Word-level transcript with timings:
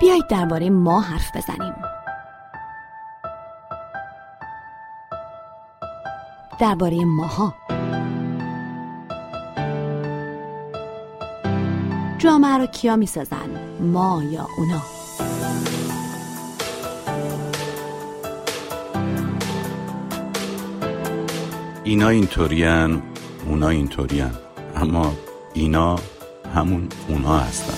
بیایید 0.00 0.26
درباره 0.26 0.70
ما 0.70 1.00
حرف 1.00 1.36
بزنیم. 1.36 1.74
درباره 6.60 7.04
ماها. 7.04 7.54
جامعه 12.18 12.58
رو 12.58 12.66
کیا 12.66 12.96
می‌سازن؟ 12.96 13.78
ما 13.80 14.22
یا 14.22 14.46
اونا؟ 14.58 14.82
اینا 21.84 22.08
اینطورین 22.08 23.02
اونا 23.46 23.68
اینطورین 23.68 24.30
اما 24.76 25.12
اینا 25.54 25.98
همون 26.54 26.88
اونا 27.08 27.38
هستن. 27.38 27.77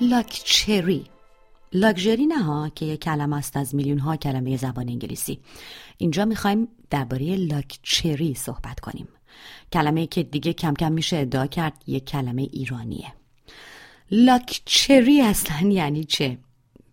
لاکچری 0.00 1.04
لاکچری 1.72 2.26
نه 2.26 2.42
ها 2.42 2.68
که 2.68 2.86
یک 2.86 3.00
کلمه 3.00 3.36
است 3.36 3.56
از 3.56 3.74
میلیون 3.74 3.98
ها 3.98 4.16
کلمه 4.16 4.56
زبان 4.56 4.88
انگلیسی. 4.88 5.40
اینجا 5.98 6.24
می‌خوایم 6.24 6.68
درباره 6.90 7.36
لاکچری 7.36 8.34
صحبت 8.34 8.80
کنیم. 8.80 9.08
کلمه 9.72 10.06
که 10.06 10.22
دیگه 10.22 10.52
کم 10.52 10.74
کم 10.74 10.92
میشه 10.92 11.16
ادعا 11.16 11.46
کرد 11.46 11.82
یک 11.86 12.04
کلمه 12.04 12.42
ایرانیه. 12.42 13.12
لاکچری 14.10 15.20
اصلا 15.20 15.68
یعنی 15.68 16.04
چه؟ 16.04 16.38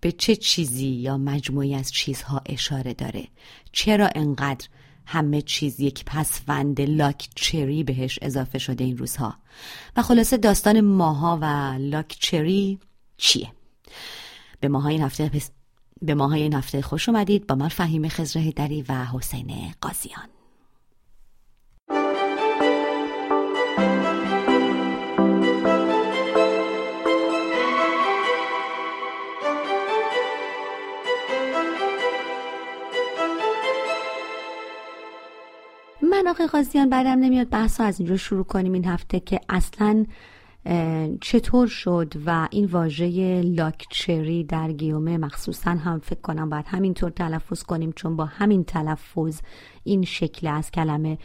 به 0.02 0.11
چه 0.11 0.36
چیزی 0.36 0.88
یا 0.88 1.17
مجموعی 1.17 1.75
از 1.75 1.92
چیزها 1.92 2.42
اشاره 2.45 2.94
داره؟ 2.94 3.27
چرا 3.71 4.09
انقدر 4.16 4.67
همه 5.05 5.42
چیز 5.42 5.80
یک 5.80 6.05
پسوند 6.05 6.81
لاکچری 6.81 7.83
بهش 7.83 8.19
اضافه 8.21 8.58
شده 8.58 8.83
این 8.83 8.97
روزها؟ 8.97 9.36
و 9.95 10.02
خلاصه 10.02 10.38
داستان 10.38 10.81
ماها 10.81 11.39
و 11.42 11.75
لاکچری 11.80 12.80
چیه؟ 13.17 13.51
به 14.59 14.67
ماهای 14.67 14.93
این 14.93 15.03
هفته 15.03 15.29
پس... 15.29 15.51
به 16.01 16.15
ماهای 16.15 16.41
این 16.41 16.53
هفته 16.53 16.81
خوش 16.81 17.09
اومدید. 17.09 17.47
با 17.47 17.55
من 17.55 17.67
فهیم 17.67 18.09
خزره 18.09 18.51
دری 18.51 18.85
و 18.89 19.05
حسین 19.05 19.73
قاضیان. 19.81 20.27
من 36.02 36.27
آقای 36.27 36.47
قاضیان 36.47 36.89
بعدم 36.89 37.19
نمیاد 37.19 37.49
بحث 37.49 37.81
از 37.81 37.99
اینجا 37.99 38.17
شروع 38.17 38.43
کنیم 38.43 38.73
این 38.73 38.86
هفته 38.86 39.19
که 39.19 39.39
اصلا 39.49 40.05
چطور 41.22 41.67
شد 41.67 42.14
و 42.26 42.48
این 42.52 42.66
واژه 42.66 43.42
لاکچری 43.42 44.44
در 44.44 44.72
گیومه 44.72 45.17
مخصوصا 45.17 45.72
هم 45.72 46.00
فکر 46.00 46.22
کنم 46.22 46.50
باید 46.50 46.66
همینطور 46.67 47.10
تلفظ 47.10 47.64
کنیم 47.64 47.92
چون 47.92 48.16
با 48.16 48.26
همین 48.26 48.64
تلفظ 48.64 49.42
این 49.83 50.04
شکل 50.04 50.48
از 50.48 50.72
کلمه 50.72 51.17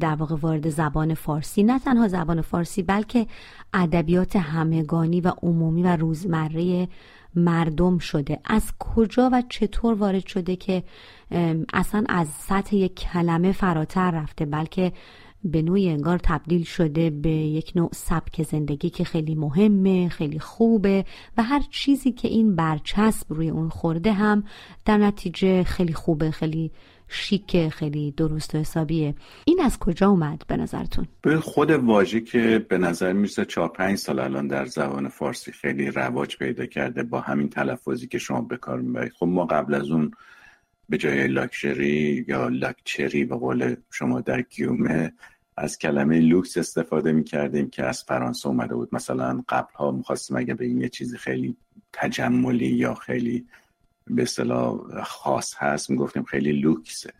در 0.00 0.14
واقع 0.18 0.36
وارد 0.36 0.68
زبان 0.68 1.14
فارسی 1.14 1.62
نه 1.62 1.78
تنها 1.78 2.08
زبان 2.08 2.40
فارسی 2.40 2.82
بلکه 2.82 3.26
ادبیات 3.74 4.36
همگانی 4.36 5.20
و 5.20 5.32
عمومی 5.42 5.82
و 5.82 5.96
روزمره 5.96 6.88
مردم 7.36 7.98
شده. 7.98 8.40
از 8.44 8.72
کجا 8.78 9.30
و 9.32 9.42
چطور 9.48 9.94
وارد 9.94 10.26
شده 10.26 10.56
که 10.56 10.82
اصلا 11.72 12.04
از 12.08 12.28
سطح 12.28 12.76
یک 12.76 12.94
کلمه 12.94 13.52
فراتر 13.52 14.10
رفته 14.10 14.44
بلکه 14.44 14.92
به 15.46 15.62
نوعی 15.62 15.88
انگار 15.88 16.20
تبدیل 16.22 16.64
شده 16.64 17.10
به 17.10 17.30
یک 17.30 17.72
نوع 17.76 17.90
سبک 17.94 18.42
زندگی 18.42 18.90
که 18.90 19.04
خیلی 19.04 19.34
مهمه 19.34 20.08
خیلی 20.08 20.38
خوبه 20.38 21.04
و 21.36 21.42
هر 21.42 21.62
چیزی 21.70 22.12
که 22.12 22.28
این 22.28 22.56
برچسب 22.56 23.32
روی 23.32 23.48
اون 23.48 23.68
خورده 23.68 24.12
هم 24.12 24.44
در 24.84 24.98
نتیجه 24.98 25.64
خیلی 25.64 25.92
خوبه 25.92 26.30
خیلی 26.30 26.72
شیک 27.08 27.68
خیلی 27.68 28.10
درست 28.10 28.54
و 28.54 28.58
حسابیه. 28.58 29.14
این 29.44 29.60
از 29.60 29.78
کجا 29.78 30.08
اومد 30.08 30.42
به 30.48 30.56
نظرتون؟ 30.56 31.06
به 31.22 31.40
خود 31.40 31.70
واژه 31.70 32.20
که 32.20 32.66
به 32.68 32.78
نظر 32.78 33.12
می‌رسه 33.12 33.44
چهار 33.44 33.68
پنج 33.68 33.98
سال 33.98 34.18
الان 34.18 34.48
در 34.48 34.66
زبان 34.66 35.08
فارسی 35.08 35.52
خیلی 35.52 35.90
رواج 35.90 36.36
پیدا 36.36 36.66
کرده 36.66 37.02
با 37.02 37.20
همین 37.20 37.48
تلفظی 37.48 38.06
که 38.06 38.18
شما 38.18 38.40
به 38.40 38.56
کار 38.56 38.80
می‌برید. 38.80 39.12
خب 39.12 39.26
ما 39.26 39.44
قبل 39.44 39.74
از 39.74 39.90
اون 39.90 40.10
به 40.88 40.98
جای 40.98 41.28
لاکچری 41.28 42.24
یا 42.28 42.48
لاکچری 42.48 43.24
به 43.24 43.36
قول 43.36 43.76
شما 43.90 44.20
در 44.20 44.42
گیومه 44.42 45.12
از 45.56 45.78
کلمه 45.78 46.20
لوکس 46.20 46.56
استفاده 46.56 47.12
می 47.12 47.24
کردیم 47.24 47.70
که 47.70 47.84
از 47.84 48.02
فرانسه 48.02 48.48
اومده 48.48 48.74
بود. 48.74 48.94
مثلا 48.94 49.44
قبل 49.48 49.74
ها 49.74 49.90
می‌خواستیم 49.90 50.36
اگه 50.36 50.54
به 50.54 50.64
این 50.64 50.80
یه 50.80 50.88
چیزی 50.88 51.16
خیلی 51.16 51.56
تجملی 51.92 52.66
یا 52.66 52.94
خیلی 52.94 53.46
به 54.06 54.22
اصطلاح 54.22 55.02
خاص 55.02 55.54
هست 55.56 55.90
می‌گفتیم 55.90 56.22
خیلی 56.22 56.52
لوکسه 56.52 57.12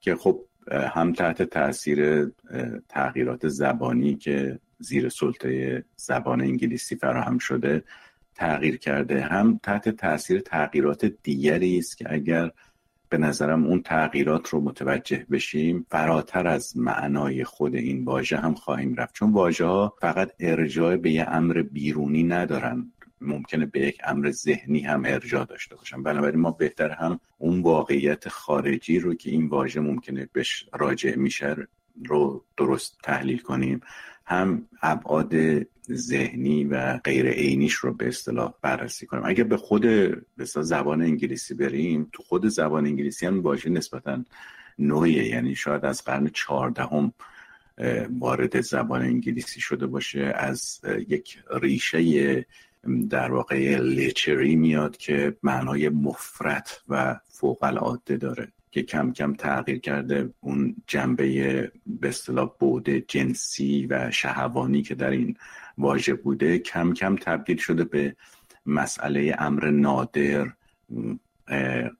که 0.00 0.14
خب 0.14 0.44
هم 0.70 1.12
تحت 1.12 1.42
تاثیر 1.42 2.30
تغییرات 2.88 3.48
زبانی 3.48 4.16
که 4.16 4.58
زیر 4.78 5.08
سلطه 5.08 5.84
زبان 5.96 6.40
انگلیسی 6.40 6.96
فراهم 6.96 7.38
شده 7.38 7.84
تغییر 8.34 8.76
کرده 8.76 9.20
هم 9.20 9.60
تحت 9.62 9.88
تاثیر 9.88 10.40
تغییرات 10.40 11.04
دیگری 11.04 11.78
است 11.78 11.98
که 11.98 12.12
اگر 12.12 12.50
به 13.08 13.18
نظرم 13.18 13.66
اون 13.66 13.82
تغییرات 13.82 14.48
رو 14.48 14.60
متوجه 14.60 15.26
بشیم. 15.30 15.86
فراتر 15.90 16.46
از 16.46 16.76
معنای 16.76 17.44
خود 17.44 17.74
این 17.74 18.04
واژه 18.04 18.36
هم 18.36 18.54
خواهیم 18.54 18.94
رفت. 18.94 19.14
چون 19.14 19.32
واژه 19.32 19.64
ها 19.64 19.94
فقط 20.00 20.32
ارجاع 20.40 20.96
به 20.96 21.10
یه 21.10 21.26
امر 21.28 21.62
بیرونی 21.62 22.22
ندارن. 22.22 22.92
ممکنه 23.20 23.66
به 23.66 23.80
یک 23.80 24.00
امر 24.04 24.30
ذهنی 24.30 24.80
هم 24.80 25.02
ارجاع 25.06 25.44
داشته 25.44 25.76
باشن. 25.76 26.02
بنابراین 26.02 26.40
ما 26.40 26.50
بهتر 26.50 26.90
هم 26.90 27.20
اون 27.38 27.62
واقعیت 27.62 28.28
خارجی 28.28 28.98
رو 28.98 29.14
که 29.14 29.30
این 29.30 29.46
واژه 29.46 29.80
ممکنه 29.80 30.28
بهش 30.32 30.68
راجع 30.74 31.16
میشه 31.16 31.56
رو 32.06 32.44
درست 32.56 32.98
تحلیل 33.02 33.38
کنیم. 33.38 33.80
هم 34.26 34.68
ابعاد 34.82 35.34
ذهنی 35.92 36.64
و 36.64 36.98
غیر 36.98 37.30
عینیش 37.30 37.74
رو 37.74 37.94
به 37.94 38.08
اصطلاح 38.08 38.54
بررسی 38.62 39.06
کنیم. 39.06 39.22
اگر 39.26 39.44
به 39.44 39.56
خود 39.56 39.82
به 40.36 40.44
زبان 40.44 41.02
انگلیسی 41.02 41.54
بریم 41.54 42.08
تو 42.12 42.22
خود 42.22 42.48
زبان 42.48 42.86
انگلیسی 42.86 43.26
هم 43.26 43.42
واژه 43.42 43.70
نسبتا 43.70 44.24
نوعیه. 44.78 45.24
یعنی 45.26 45.54
شاید 45.54 45.84
از 45.84 46.04
قرن 46.04 46.30
چهاردهم 46.34 47.12
وارد 48.18 48.60
زبان 48.60 49.02
انگلیسی 49.02 49.60
شده 49.60 49.86
باشه 49.86 50.32
از 50.36 50.80
یک 51.08 51.38
ریشه 51.62 52.46
در 53.10 53.32
واقع 53.32 53.78
لیچری 53.80 54.56
میاد 54.56 54.96
که 54.96 55.36
معنای 55.42 55.88
مفرت 55.88 56.80
و 56.88 57.20
فوق 57.28 57.62
العاده 57.62 58.16
داره. 58.16 58.52
که 58.82 58.86
کم 58.86 59.12
کم 59.12 59.34
تغییر 59.34 59.78
کرده 59.78 60.30
اون 60.40 60.76
جنبه 60.86 61.72
به 61.86 62.08
اصطلاح 62.08 62.50
بود 62.58 62.88
جنسی 62.88 63.86
و 63.90 64.10
شهوانی 64.10 64.82
که 64.82 64.94
در 64.94 65.10
این 65.10 65.36
واژه 65.78 66.14
بوده 66.14 66.58
کم 66.58 66.92
کم 66.92 67.16
تبدیل 67.16 67.56
شده 67.56 67.84
به 67.84 68.16
مسئله 68.66 69.36
امر 69.38 69.70
نادر 69.70 70.52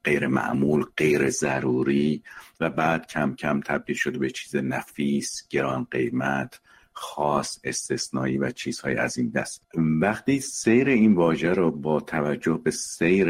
غیر 0.05 0.27
معمول 0.27 0.85
غیر 0.97 1.31
ضروری 1.31 2.23
و 2.61 2.71
بعد 2.71 3.07
کم 3.07 3.35
کم 3.35 3.61
تبدیل 3.61 3.97
شده 3.97 4.19
به 4.19 4.31
چیز 4.31 4.57
نفیس 4.57 5.49
گران 5.51 5.87
قیمت 5.91 6.61
خاص 6.93 7.59
استثنایی 7.65 8.39
و 8.39 8.51
چیزهای 8.51 8.95
از 8.95 9.19
این 9.19 9.29
دست. 9.31 9.63
وقتی 9.75 10.41
سیر 10.41 10.89
این 10.89 11.15
واژه 11.15 11.53
رو 11.53 11.71
با 11.71 12.01
توجه 12.01 12.61
به 12.65 12.71
سیر 12.71 13.29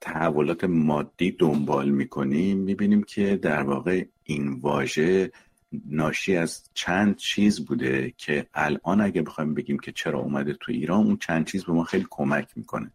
تحولات 0.00 0.64
مادی 0.64 1.30
دنبال 1.30 1.88
می‌کنیم 1.90 2.58
می‌بینیم 2.58 3.02
که 3.02 3.36
در 3.36 3.62
واقع 3.62 4.04
این 4.24 4.52
واژه 4.52 5.32
ناشی 5.86 6.36
از 6.36 6.62
چند 6.74 7.16
چیز 7.16 7.64
بوده 7.64 8.14
که 8.16 8.46
الان 8.54 9.00
اگه 9.00 9.22
بخوایم 9.22 9.54
بگیم 9.54 9.78
که 9.78 9.92
چرا 9.92 10.18
اومده 10.18 10.52
تو 10.60 10.72
ایران 10.72 11.06
اون 11.06 11.16
چند 11.16 11.46
چیز 11.46 11.64
به 11.64 11.72
ما 11.72 11.84
خیلی 11.84 12.06
کمک 12.10 12.48
می‌کنه. 12.56 12.90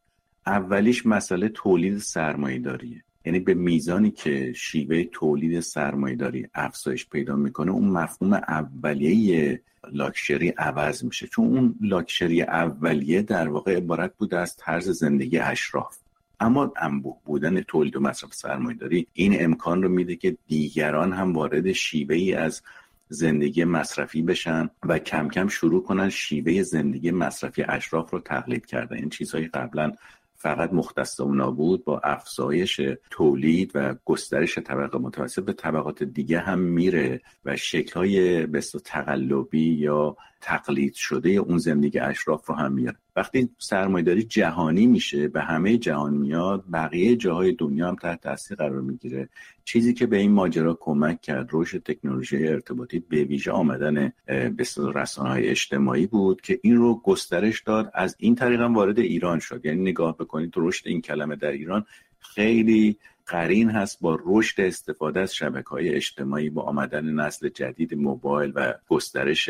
اولیش 0.46 1.06
مسئله 1.06 1.50
تولید 1.50 1.98
سرمایه 1.98 2.60
داریه 2.60 3.04
یعنی 3.26 3.40
به 3.40 3.54
میزانی 3.54 4.12
که 4.12 4.54
شیوه 4.54 5.04
تولید 5.04 5.60
سرمایه 5.60 6.16
داری 6.16 6.48
افزایش 6.54 7.10
پیدا 7.10 7.36
می‌کنه 7.36 7.72
اون 7.72 7.88
مفهوم 7.88 8.34
اولیه 8.34 9.62
لاکشری 9.92 10.50
عوض 10.50 11.04
میشه. 11.04 11.28
چون 11.28 11.46
اون 11.46 11.76
لاکشری 11.82 12.42
اولیه 12.42 13.22
در 13.22 13.48
واقع 13.48 13.78
عبارت 13.78 14.18
بوده 14.18 14.40
از 14.40 14.56
طرز 14.56 14.90
زندگی 14.90 15.38
اشراف. 15.38 15.98
اما 16.40 16.74
انبوه 16.78 17.18
بودن 17.26 17.62
تولید 17.62 17.96
و 17.96 18.00
مصرف 18.00 18.34
سرمایه 18.34 18.78
داری 18.78 19.08
این 19.14 19.44
امکان 19.44 19.84
رو 19.84 19.90
میده 19.90 20.16
که 20.16 20.38
دیگران 20.48 21.14
هم 21.14 21.34
وارد 21.34 21.72
شیوه 21.72 22.16
ای 22.16 22.34
از 22.34 22.62
زندگی 23.10 23.64
مصرفی 23.64 24.22
بشن 24.22 24.70
و 24.84 25.00
کم 25.00 25.30
کم 25.30 25.48
شروع 25.48 25.84
کنن 25.84 26.10
شیوه 26.10 26.62
زندگی 26.62 27.12
مصرفی 27.12 27.64
اشراف 27.64 28.10
رو 28.12 28.20
تقلید 28.20 28.66
کردن. 28.66 28.98
این 28.98 29.10
چیزهایی 29.10 29.48
قبلا 29.48 29.92
فقط 30.36 30.74
مختص 30.74 31.20
اونا 31.20 31.52
بود 31.52 31.84
با 31.84 32.00
افزایش 32.00 32.82
تولید 33.10 33.72
و 33.76 33.96
گسترش 34.06 34.58
طبقه 34.58 34.98
متوسط 34.98 35.44
به 35.44 35.54
طبقات 35.54 36.04
دیگه 36.04 36.40
هم 36.40 36.60
میره 36.60 37.22
و 37.46 37.56
شکلهای 37.56 38.46
به 38.46 38.62
تقلبی 38.86 39.74
یا 39.74 40.18
تقلید 40.46 40.94
شده 40.94 41.30
اون 41.30 41.58
زندگی 41.58 42.00
اشراف 42.00 42.46
رو 42.46 42.56
هم 42.56 42.72
میاره. 42.72 42.98
وقتی 43.16 43.50
سرمایهداری 43.58 44.24
جهانی 44.24 44.88
میشه 44.88 45.28
به 45.28 45.42
همه 45.42 45.78
جهان 45.78 46.14
میاد 46.14 46.64
بقیه 46.74 47.16
جاهای 47.16 47.52
دنیا 47.52 47.88
هم 47.88 47.96
تحت 47.96 48.22
تاثیر 48.22 48.58
قرار 48.58 48.82
می‌گیره 48.82 49.30
چیزی 49.64 49.94
که 49.94 50.06
به 50.06 50.18
این 50.18 50.32
ماجرا 50.32 50.78
کمک 50.80 51.22
کرد 51.22 51.50
رشد 51.54 51.84
تکنولوژی 51.84 52.48
ارتباطی 52.48 53.00
به 53.00 53.24
ویژه 53.24 53.52
آمدن 53.52 54.14
به 54.26 54.66
رسانه 54.96 55.30
های 55.30 55.48
اجتماعی 55.48 56.08
بود 56.08 56.42
که 56.42 56.60
این 56.64 56.76
رو 56.76 57.02
گسترش 57.04 57.62
داد. 57.62 57.92
از 57.94 58.16
این 58.20 58.36
طریق 58.36 58.62
هم 58.62 58.76
وارد 58.76 59.00
ایران 59.00 59.40
شد. 59.40 59.66
یعنی 59.66 59.82
نگاه 59.82 60.18
بکنید 60.18 60.54
رشد 60.56 60.88
این 60.88 61.02
کلمه 61.02 61.36
در 61.36 61.52
ایران 61.52 61.86
خیلی 62.20 62.98
قرین 63.26 63.70
هست. 63.70 64.02
با 64.02 64.20
رشد 64.26 64.62
استفاده 64.62 65.20
از 65.20 65.36
شبکه 65.36 65.70
های 65.70 65.90
اجتماعی 65.90 66.50
با 66.50 66.62
آمدن 66.62 67.06
نسل 67.06 67.50
جدید 67.50 67.96
موبایل 67.96 68.52
و 68.56 68.74
گسترش 68.90 69.50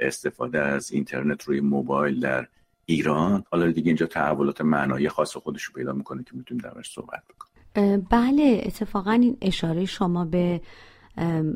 استفاده 0.00 0.60
از 0.62 0.92
اینترنت 0.92 1.44
روی 1.44 1.60
موبایل 1.60 2.20
در 2.20 2.46
ایران. 2.86 3.44
حالا 3.50 3.70
دیگه 3.70 3.88
اینجا 3.88 4.06
تحولات 4.06 4.60
معنایی 4.60 5.08
خاص 5.08 5.36
خودش 5.36 5.62
رو 5.62 5.74
پیدا 5.74 5.92
می‌کنه 5.92 6.22
که 6.22 6.30
می‌تونیم 6.36 6.62
درش 6.62 6.92
صحبت 6.92 7.22
بکنیم. 7.28 8.06
بله 8.10 8.62
اتفاقا 8.64 9.12
این 9.12 9.36
اشاره 9.40 9.84
شما 9.84 10.24
به 10.24 10.60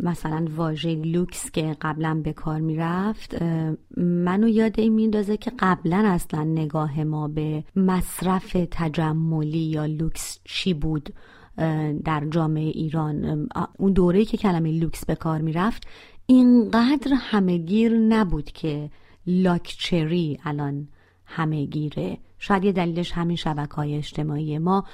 مثلا 0.02 0.46
واژه 0.56 0.94
لوکس 0.94 1.50
که 1.50 1.76
قبلا 1.80 2.20
به 2.24 2.32
کار 2.32 2.60
می‌رفت 2.60 3.42
منو 3.96 4.48
یاد 4.48 4.80
این 4.80 4.92
میندازه 4.92 5.36
که 5.36 5.52
قبلا 5.58 6.02
اصلا 6.06 6.44
نگاه 6.44 7.04
ما 7.04 7.28
به 7.28 7.64
مصرف 7.76 8.56
تجملی 8.70 9.58
یا 9.58 9.86
لوکس 9.86 10.38
چی 10.44 10.74
بود 10.74 11.14
در 12.04 12.26
جامعه 12.30 12.68
ایران؟ 12.68 13.48
اون 13.78 13.92
دوره 13.92 14.24
که 14.24 14.36
کلمه 14.36 14.72
لوکس 14.72 15.04
به 15.04 15.14
کار 15.14 15.40
می‌رفت 15.40 15.86
اینقدر 16.26 17.12
همه‌گیر 17.14 17.98
نبود 17.98 18.44
که 18.44 18.90
لاکچری 19.26 20.38
الان 20.44 20.88
همهگیره 21.26 22.18
شاید 22.38 22.64
یه 22.64 22.72
دلیلش 22.72 23.12
همین 23.12 23.36
شبکه 23.36 23.74
های 23.74 23.96
اجتماعی 23.96 24.58
ما. 24.58 24.84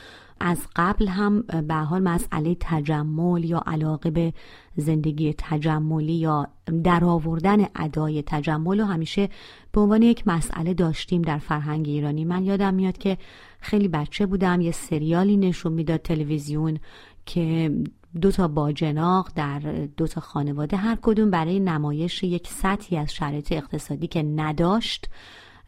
از 0.40 0.66
قبل 0.76 1.08
هم 1.08 1.42
به 1.42 1.74
حال 1.74 2.02
مسئله 2.02 2.56
تجمل 2.60 3.44
یا 3.44 3.62
علاقه 3.66 4.10
به 4.10 4.32
زندگی 4.76 5.34
تجملی 5.38 6.12
یا 6.12 6.48
درآوردن 6.84 7.66
ادای 7.76 8.22
تجمل 8.26 8.80
رو 8.80 8.86
همیشه 8.86 9.28
به 9.72 9.80
عنوان 9.80 10.02
یک 10.02 10.28
مسئله 10.28 10.74
داشتیم 10.74 11.22
در 11.22 11.38
فرهنگ 11.38 11.88
ایرانی. 11.88 12.24
من 12.24 12.44
یادم 12.44 12.74
میاد 12.74 12.98
که 12.98 13.18
خیلی 13.60 13.88
بچه 13.88 14.26
بودم 14.26 14.60
یه 14.60 14.70
سریالی 14.70 15.36
نشون 15.36 15.72
می‌داد 15.72 16.00
تلویزیون 16.00 16.78
که 17.26 17.74
دو 18.20 18.30
تا 18.30 18.48
باجناق 18.48 19.30
در 19.34 19.58
دو 19.96 20.06
تا 20.06 20.20
خانواده 20.20 20.76
هر 20.76 20.98
کدوم 21.02 21.30
برای 21.30 21.60
نمایش 21.60 22.22
یک 22.22 22.48
سطحی 22.48 22.96
از 22.96 23.14
شرایط 23.14 23.52
اقتصادی 23.52 24.06
که 24.06 24.22
نداشت 24.22 25.10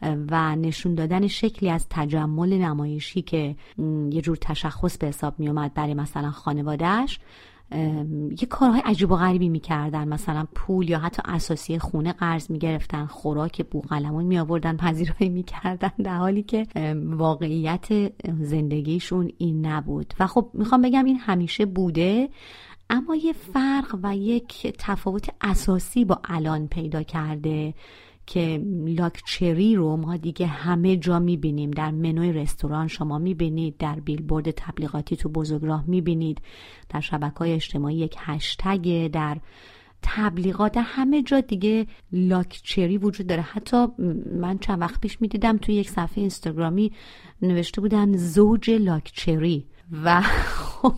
و 0.01 0.55
نشون 0.55 0.95
دادن 0.95 1.27
شکلی 1.27 1.69
از 1.69 1.87
تجمل 1.89 2.53
نمایشی 2.53 3.21
که 3.21 3.55
یه 4.11 4.21
جور 4.21 4.37
تشخص 4.41 4.97
به 4.97 5.07
حساب 5.07 5.39
می 5.39 5.47
اومد 5.47 5.73
برای 5.73 5.93
مثلا 5.93 6.31
خانوادهش 6.31 7.19
یه 8.41 8.47
کارهای 8.49 8.81
عجیب 8.85 9.11
و 9.11 9.15
غریبی 9.15 9.49
می‌کردن. 9.49 10.07
مثلا 10.07 10.47
پول 10.55 10.89
یا 10.89 10.99
حتی 10.99 11.21
اساسی 11.25 11.79
خونه 11.79 12.13
قرض 12.13 12.51
می‌گرفتن 12.51 13.05
خوراک 13.05 13.65
بوقلمون 13.65 14.25
می 14.25 14.39
آوردن 14.39 14.77
پذیرایی 14.77 15.29
می‌کردن. 15.29 15.91
در 16.03 16.17
حالی 16.17 16.43
که 16.43 16.67
واقعیت 17.05 17.87
زندگیشون 18.39 19.31
این 19.37 19.65
نبود. 19.65 20.13
و 20.19 20.27
خب 20.27 20.49
می‌خوام 20.53 20.81
بگم 20.81 21.05
این 21.05 21.17
همیشه 21.17 21.65
بوده 21.65 22.29
اما 22.89 23.15
یه 23.15 23.33
فرق 23.33 23.99
و 24.03 24.15
یک 24.15 24.75
تفاوت 24.79 25.29
اساسی 25.41 26.05
با 26.05 26.21
الان 26.23 26.67
پیدا 26.67 27.03
کرده. 27.03 27.73
که 28.25 28.63
لاکچری 28.85 29.75
رو 29.75 29.97
ما 29.97 30.17
دیگه 30.17 30.47
همه 30.47 30.97
جا 30.97 31.19
می‌بینیم. 31.19 31.71
در 31.71 31.91
منوی 31.91 32.33
رستوران 32.33 32.87
شما 32.87 33.19
می‌بینید 33.19 33.77
در 33.77 33.99
بیلبورد 33.99 34.51
تبلیغاتی 34.51 35.15
تو 35.15 35.29
بزرگراه 35.29 35.83
می‌بینید 35.87 36.41
در 36.89 36.99
شبکه 36.99 37.37
های 37.39 37.53
اجتماعی 37.53 37.97
یک 37.97 38.15
هشتگ 38.17 39.07
در 39.07 39.37
تبلیغات 40.01 40.77
همه 40.77 41.23
جا 41.23 41.39
دیگه 41.41 41.87
لاکچری 42.11 42.97
وجود 42.97 43.27
داره. 43.27 43.41
حتی 43.41 43.87
من 44.39 44.57
چند 44.57 44.81
وقت 44.81 45.01
پیش 45.01 45.21
می‌دیدم 45.21 45.57
توی 45.57 45.75
یک 45.75 45.89
صفحه 45.89 46.17
اینستاگرامی 46.17 46.91
نوشته 47.41 47.81
بودن 47.81 48.17
زوج 48.17 48.71
لاکچری. 48.71 49.65
و 50.03 50.21
خب 50.57 50.95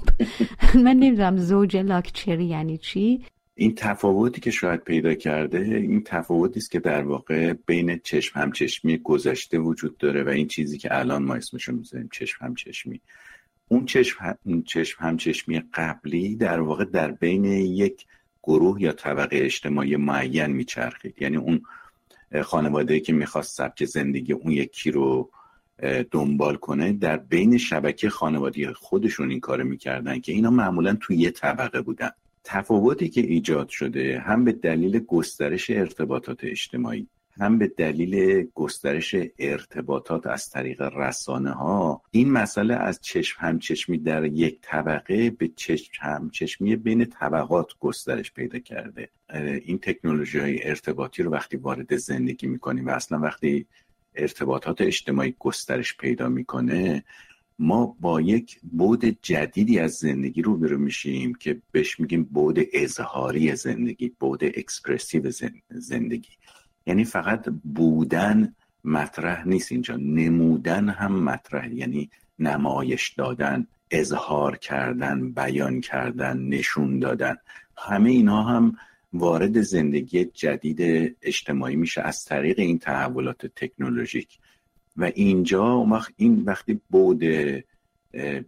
من 0.75 0.94
نمی‌دونم 0.94 1.38
زوج 1.38 1.78
لاکچری 1.78 2.45
یعنی 2.45 2.78
چی. 2.78 3.21
این 3.57 3.75
تفاوتی 3.75 4.42
که 4.42 4.52
شاید 4.52 4.80
پیدا 4.80 5.13
کرده 5.13 5.60
این 5.60 6.04
تفاوتی 6.04 6.60
است 6.60 6.72
که 6.72 6.80
در 6.80 7.04
واقع 7.04 7.54
بین 7.54 8.00
چشم 8.04 8.40
همچشمی 8.40 8.98
گذشته 8.98 9.60
وجود 9.60 9.98
داره 9.98 10.24
و 10.24 10.30
این 10.30 10.48
چیزی 10.48 10.78
که 10.78 11.00
الان 11.00 11.24
ما 11.24 11.36
اسمشو 11.36 11.72
می‌ذاریم 11.72 12.10
چشم 12.12 12.46
همچشمی. 12.46 13.02
اون 13.68 13.86
چشم, 13.86 14.38
هم... 14.46 14.63
چشم 14.63 15.04
همچشمی 15.04 15.62
قبلی 15.74 16.36
در 16.36 16.60
واقع 16.60 16.86
در 16.86 17.12
بین 17.12 17.46
یک 17.46 18.06
گروه 18.44 18.81
یا 18.81 18.92
طبقه 18.92 19.38
اجتماعی 19.38 19.96
معین 19.96 20.46
میچرخید. 20.48 21.21
یعنی 21.21 21.38
اون 21.38 21.62
خانواده 22.44 23.00
که 23.00 23.14
می‌خواست 23.14 23.57
سبک 23.57 23.85
زندگی 23.85 24.33
اون 24.33 24.52
یکی 24.52 24.92
رو 24.92 25.30
دنبال 26.12 26.56
کنه 26.56 26.94
در 26.94 27.18
بین 27.18 27.57
شبکه 27.57 28.09
خانوادی 28.09 28.68
خودشون 28.68 29.30
این 29.30 29.40
کار 29.40 29.64
می‌کردن 29.64 30.19
که 30.19 30.31
اینا 30.31 30.50
معمولا 30.50 30.97
توی 31.02 31.18
یه 31.18 31.31
طبقه 31.31 31.81
بودن. 31.81 32.09
تفاوتی 32.45 33.09
که 33.09 33.21
ایجاد 33.21 33.69
شده 33.69 34.19
هم 34.19 34.44
به 34.44 34.52
دلیل 34.52 34.99
گسترش 34.99 35.69
ارتباطات 35.69 36.44
اجتماعی 36.44 37.07
هم 37.40 37.57
به 37.57 37.68
دلیل 37.68 38.45
گسترش 38.54 39.16
ارتباطات 39.40 40.28
از 40.28 40.49
طریق 40.49 40.81
رسانه 40.81 41.52
ها 41.52 42.02
این 42.11 42.31
مسئله 42.31 42.73
از 42.73 42.99
چشم 43.02 43.37
همچشمی 43.40 43.97
در 43.97 44.25
یک 44.25 44.59
طبقه 44.61 45.30
به 45.30 45.47
چشم 45.47 45.92
همچشمی 45.99 46.75
بین 46.75 47.06
طبقات 47.06 47.68
گسترش 47.80 48.33
پیدا 48.33 48.59
کرده. 48.59 49.09
این 49.64 49.78
تکنولوژی 49.78 50.40
های 50.40 50.68
ارتباطی 50.68 51.23
رو 51.23 51.31
وقتی 51.31 51.57
وارد 51.57 51.95
زندگی 51.95 52.47
می‌کنیم 52.47 52.87
و 52.87 52.90
اصلا 52.90 53.19
وقتی 53.19 53.68
ارتباطات 54.16 54.81
اجتماعی 54.81 55.35
گسترش 55.40 55.97
پیدا 55.97 56.30
می‌کنه 56.30 57.04
ما 57.59 57.95
با 58.00 58.21
یک 58.21 58.59
بود 58.64 59.06
جدیدی 59.21 59.80
از 59.80 59.92
زندگی 59.92 60.42
رو 60.42 60.57
برو 60.57 60.78
میشیم 60.78 61.33
که 61.33 61.62
بهش 61.71 62.00
میگیم 62.00 62.24
بود 62.24 62.59
اظهاری 62.74 63.56
زندگی 63.56 64.12
بود 64.19 64.44
اکسپرسیو 64.44 65.31
زندگی. 65.69 66.30
یعنی 66.85 67.04
فقط 67.04 67.50
بودن 67.64 68.56
مطرح 68.83 69.47
نیست 69.47 69.71
اینجا. 69.71 69.95
نمودن 69.95 70.90
هم 70.90 71.24
مطرح 71.24 71.74
یعنی 71.74 72.09
نمایش 72.40 73.09
دادن 73.09 73.68
اظهار 73.92 74.57
کردن 74.57 75.31
بیان 75.31 75.81
کردن 75.81 76.38
نشون 76.38 77.00
دادن. 77.00 77.35
همه 77.78 78.09
اینها 78.09 78.44
هم 78.44 78.78
وارد 79.14 79.62
زندگی 79.62 80.26
جدید 80.26 81.16
اجتماعی 81.21 81.76
میشه 81.76 82.02
از 82.02 82.26
طریق 82.26 82.59
این 82.59 82.80
تحولات 82.80 83.45
تکنولوژیک. 83.45 84.40
و 84.97 85.11
اینجا 85.16 85.87
این 86.16 86.44
وقتی 86.44 86.81
بود 86.90 87.19
به 87.19 87.64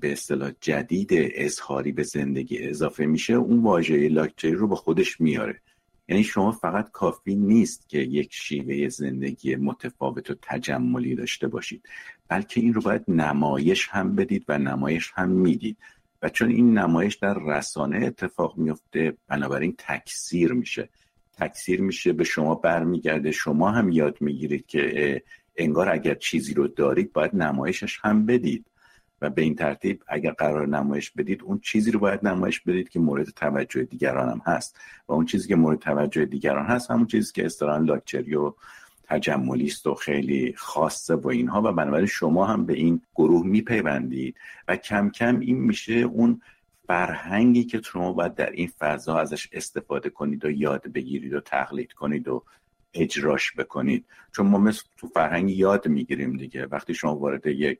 اصطلاح 0.03 0.51
جدید 0.61 1.09
اظهاری 1.13 1.91
به 1.91 2.03
زندگی 2.03 2.57
اضافه 2.63 3.05
میشه 3.05 3.33
اون 3.33 3.63
واژه 3.63 4.09
لاکچری 4.09 4.51
رو 4.51 4.67
با 4.67 4.75
خودش 4.75 5.21
میاره. 5.21 5.61
یعنی 6.09 6.23
شما 6.23 6.51
فقط 6.51 6.91
کافی 6.91 7.35
نیست 7.35 7.89
که 7.89 7.97
یک 7.99 8.29
شیوه 8.33 8.89
زندگی 8.89 9.55
متفاوت 9.55 10.31
و 10.31 10.35
تجملی 10.41 11.15
داشته 11.15 11.47
باشید 11.47 11.89
بلکه 12.27 12.61
این 12.61 12.73
رو 12.73 12.81
باید 12.81 13.03
نمایش 13.07 13.87
هم 13.91 14.15
بدید 14.15 14.45
و 14.47 14.57
نمایش 14.57 15.11
هم 15.15 15.29
می‌دید. 15.29 15.77
و 16.21 16.29
چون 16.29 16.49
این 16.49 16.77
نمایش 16.77 17.15
در 17.15 17.37
رسانه 17.45 18.05
اتفاق 18.05 18.57
میفته 18.57 19.13
بنابراین 19.27 19.75
تکثیر 19.77 20.51
میشه. 20.51 20.89
تکثیر 21.33 21.81
میشه 21.81 22.13
به 22.13 22.23
شما 22.23 22.55
برمیگرده 22.55 23.31
شما 23.31 23.71
هم 23.71 23.91
یاد 23.91 24.17
می‌گیرید 24.21 24.65
که 24.65 25.23
انگار 25.57 25.89
اگر 25.89 26.15
چیزی 26.15 26.53
رو 26.53 26.67
دارید 26.67 27.13
باید 27.13 27.35
نمایشش 27.35 27.99
هم 28.01 28.25
بدید. 28.25 28.65
و 29.21 29.29
به 29.29 29.41
این 29.41 29.55
ترتیب 29.55 30.03
اگر 30.07 30.31
قرار 30.31 30.67
نمایش 30.67 31.11
بدید 31.11 31.43
اون 31.43 31.59
چیزی 31.59 31.91
رو 31.91 31.99
باید 31.99 32.27
نمایش 32.27 32.59
بدید 32.59 32.89
که 32.89 32.99
مورد 32.99 33.29
توجه 33.29 33.83
دیگران 33.83 34.29
هم 34.29 34.41
هست. 34.45 34.79
و 35.07 35.13
اون 35.13 35.25
چیزی 35.25 35.47
که 35.47 35.55
مورد 35.55 35.79
توجه 35.79 36.25
دیگران 36.25 36.65
هست 36.65 36.91
همون 36.91 37.07
چیزی 37.07 37.33
که 37.33 37.45
استران 37.45 37.85
لاکچری 37.85 38.35
و 38.35 38.53
تجملیست 39.03 39.87
و 39.87 39.95
خیلی 39.95 40.53
خاصه 40.57 41.15
و 41.15 41.27
اینها. 41.27 41.61
و 41.61 41.71
بنابراین 41.71 42.07
شما 42.07 42.45
هم 42.45 42.65
به 42.65 42.73
این 42.73 43.01
گروه 43.15 43.45
میپیوندید. 43.45 44.35
و 44.67 44.75
کم 44.75 45.09
کم 45.09 45.39
این 45.39 45.57
میشه 45.57 45.93
اون 45.93 46.41
فرهنگی 46.87 47.63
که 47.63 47.81
شما 47.81 48.13
باید 48.13 48.35
در 48.35 48.51
این 48.51 48.71
فضا 48.79 49.17
ازش 49.17 49.49
استفاده 49.51 50.09
کنید 50.09 50.45
و 50.45 50.51
یاد 50.51 50.87
بگیرید 50.87 51.33
و 51.33 51.39
تقلید 51.39 51.93
کنید 51.93 52.27
و 52.27 52.43
اجراش 52.97 53.53
بکنید. 53.57 54.05
چون 54.35 54.47
ما 54.47 54.57
مثل 54.57 54.83
تو 54.97 55.07
فرهنگ 55.07 55.49
یاد 55.49 55.87
می‌گیریم 55.87 56.37
دیگه. 56.37 56.65
وقتی 56.65 56.93
شما 56.93 57.15
وارد 57.15 57.45
یک 57.45 57.79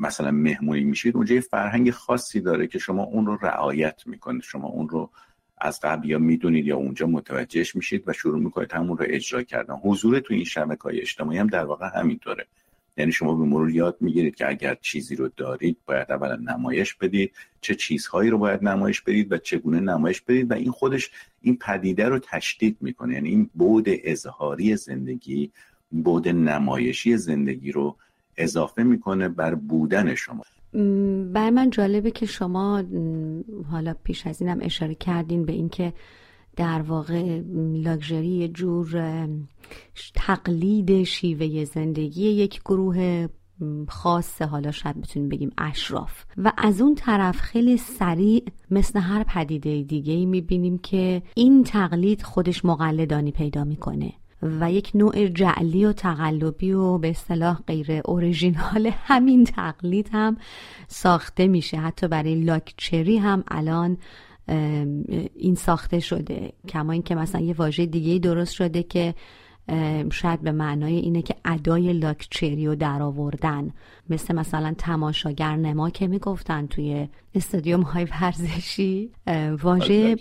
مثلا 0.00 0.30
مهمونی 0.30 0.84
میشید 0.84 1.16
اونجا 1.16 1.34
یه 1.34 1.40
فرهنگ 1.40 1.90
خاصی 1.90 2.40
داره 2.40 2.66
که 2.66 2.78
شما 2.78 3.02
اون 3.02 3.26
رو 3.26 3.38
رعایت 3.42 4.02
می‌کنید. 4.06 4.42
شما 4.42 4.68
اون 4.68 4.88
رو 4.88 5.10
از 5.58 5.80
قبل 5.80 6.10
یا 6.10 6.18
می‌دونید 6.18 6.66
یا 6.66 6.76
اونجا 6.76 7.06
متوجهش 7.06 7.76
میشید 7.76 8.02
و 8.06 8.12
شروع 8.12 8.40
می‌کنید 8.40 8.72
همون 8.72 8.98
رو 8.98 9.04
اجرا 9.08 9.42
کردن. 9.42 9.74
حضور 9.74 10.20
تو 10.20 10.34
این 10.34 10.44
شبکه 10.44 10.82
های 10.82 11.00
اجتماعی 11.00 11.38
هم 11.38 11.46
در 11.46 11.64
واقع 11.64 11.88
همینطوره. 11.94 12.46
یعنی 12.96 13.12
شما 13.12 13.34
به 13.34 13.44
مرور 13.44 13.70
یاد 13.70 13.96
می‌گیرید 14.00 14.34
که 14.34 14.48
اگر 14.48 14.76
چیزی 14.82 15.16
رو 15.16 15.30
دارید 15.36 15.76
باید 15.86 16.12
اولا 16.12 16.36
نمایش 16.36 16.94
بدید 16.94 17.32
چه 17.60 17.74
چیزهایی 17.74 18.30
رو 18.30 18.38
باید 18.38 18.64
نمایش 18.64 19.00
بدید 19.00 19.32
و 19.32 19.38
چگونه 19.38 19.80
نمایش 19.80 20.20
بدید 20.20 20.50
و 20.50 20.54
این 20.54 20.70
خودش 20.70 21.10
این 21.42 21.56
پدیده 21.56 22.08
رو 22.08 22.18
تشدید 22.18 22.76
می‌کنه. 22.80 23.14
یعنی 23.14 23.28
این 23.28 23.50
بود 23.54 23.86
اظهاری 23.88 24.76
زندگی 24.76 25.50
بود 25.90 26.28
نمایشی 26.28 27.16
زندگی 27.16 27.72
رو 27.72 27.96
اضافه 28.36 28.82
می‌کنه 28.82 29.28
بر 29.28 29.54
بودن 29.54 30.14
شما. 30.14 30.42
بر 31.32 31.50
من 31.50 31.70
جالبه 31.70 32.10
که 32.10 32.26
شما 32.26 32.84
حالا 33.70 33.94
پیش 34.04 34.26
از 34.26 34.42
اینم 34.42 34.58
اشاره 34.62 34.94
کردین 34.94 35.44
به 35.44 35.52
اینکه 35.52 35.92
در 36.56 36.82
واقع 36.82 37.40
لاکچری 37.74 38.26
یه 38.26 38.48
جور 38.48 39.28
تقلید 40.14 41.02
شیوه 41.02 41.64
زندگی 41.64 42.28
یک 42.28 42.60
گروه 42.60 43.28
خاص 43.88 44.42
حالا 44.42 44.70
شاید 44.70 45.00
بتونیم 45.00 45.28
بگیم 45.28 45.50
اشراف. 45.58 46.24
و 46.36 46.52
از 46.58 46.80
اون 46.80 46.94
طرف 46.94 47.40
خیلی 47.40 47.76
سریع 47.76 48.44
مثل 48.70 48.98
هر 48.98 49.24
پدیده 49.24 49.82
دیگه 49.82 50.12
ای 50.12 50.26
می‌بینیم 50.26 50.78
که 50.78 51.22
این 51.34 51.64
تقلید 51.64 52.22
خودش 52.22 52.64
مقلدانی 52.64 53.30
پیدا 53.30 53.64
می‌کنه 53.64 54.12
و 54.42 54.72
یک 54.72 54.90
نوع 54.94 55.28
جعلی 55.28 55.84
و 55.84 55.92
تقلبی 55.92 56.72
و 56.72 56.98
به 56.98 57.10
اصطلاح 57.10 57.60
غیر 57.66 58.00
اوریژینال 58.04 58.90
همین 58.94 59.44
تقلید 59.44 60.08
هم 60.12 60.36
ساخته 60.88 61.46
میشه. 61.46 61.76
حتی 61.76 62.08
برای 62.08 62.34
لاکچری 62.34 63.18
هم 63.18 63.44
الان 63.48 63.98
این 65.36 65.54
ساخته 65.54 66.00
شده. 66.00 66.52
کما 66.68 66.92
اینکه 66.92 67.14
مثلا 67.14 67.40
یه 67.40 67.54
واژه 67.54 67.86
دیگه 67.86 68.18
درست 68.18 68.54
شده 68.54 68.82
که 68.82 69.14
شاید 70.12 70.40
به 70.40 70.52
معنای 70.52 70.94
اینه 70.94 71.22
که 71.22 71.34
ادای 71.44 71.92
لاکچری 71.92 72.66
رو 72.66 72.74
در 72.74 73.02
آوردن 73.02 73.70
مثل 74.10 74.34
مثلا 74.34 74.74
تماشاگر 74.78 75.56
نما 75.56 75.90
که 75.90 76.06
می‌گفتن 76.06 76.66
توی 76.66 77.08
استادیوم 77.34 77.80
های 77.80 78.04
ورزشی. 78.04 79.10
واژه 79.62 80.16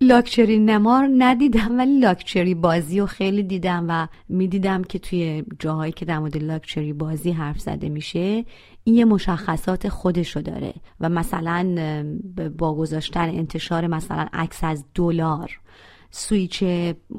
لاکچری 0.00 0.58
نما 0.58 1.06
ندیدم 1.18 1.78
ولی 1.78 1.98
لاکچری 1.98 2.54
بازی 2.54 3.00
رو 3.00 3.06
خیلی 3.06 3.42
دیدم 3.42 3.86
و 3.88 4.08
می‌دیدم 4.28 4.84
که 4.84 4.98
توی 4.98 5.44
جاهایی 5.58 5.92
که 5.92 6.04
در 6.04 6.18
مورد 6.18 6.36
لاکچری 6.36 6.92
بازی 6.92 7.30
حرف 7.30 7.60
زده 7.60 7.88
میشه 7.88 8.44
این 8.84 8.96
یه 8.96 9.04
مشخصات 9.04 9.88
خودشو 9.88 10.40
داره 10.40 10.74
و 11.00 11.08
مثلا 11.08 11.74
با 12.58 12.74
گذاشتن 12.74 13.28
انتشار 13.28 13.86
مثلا 13.86 14.28
عکس 14.32 14.64
از 14.64 14.84
دلار 14.94 15.60
سویچ 16.10 16.64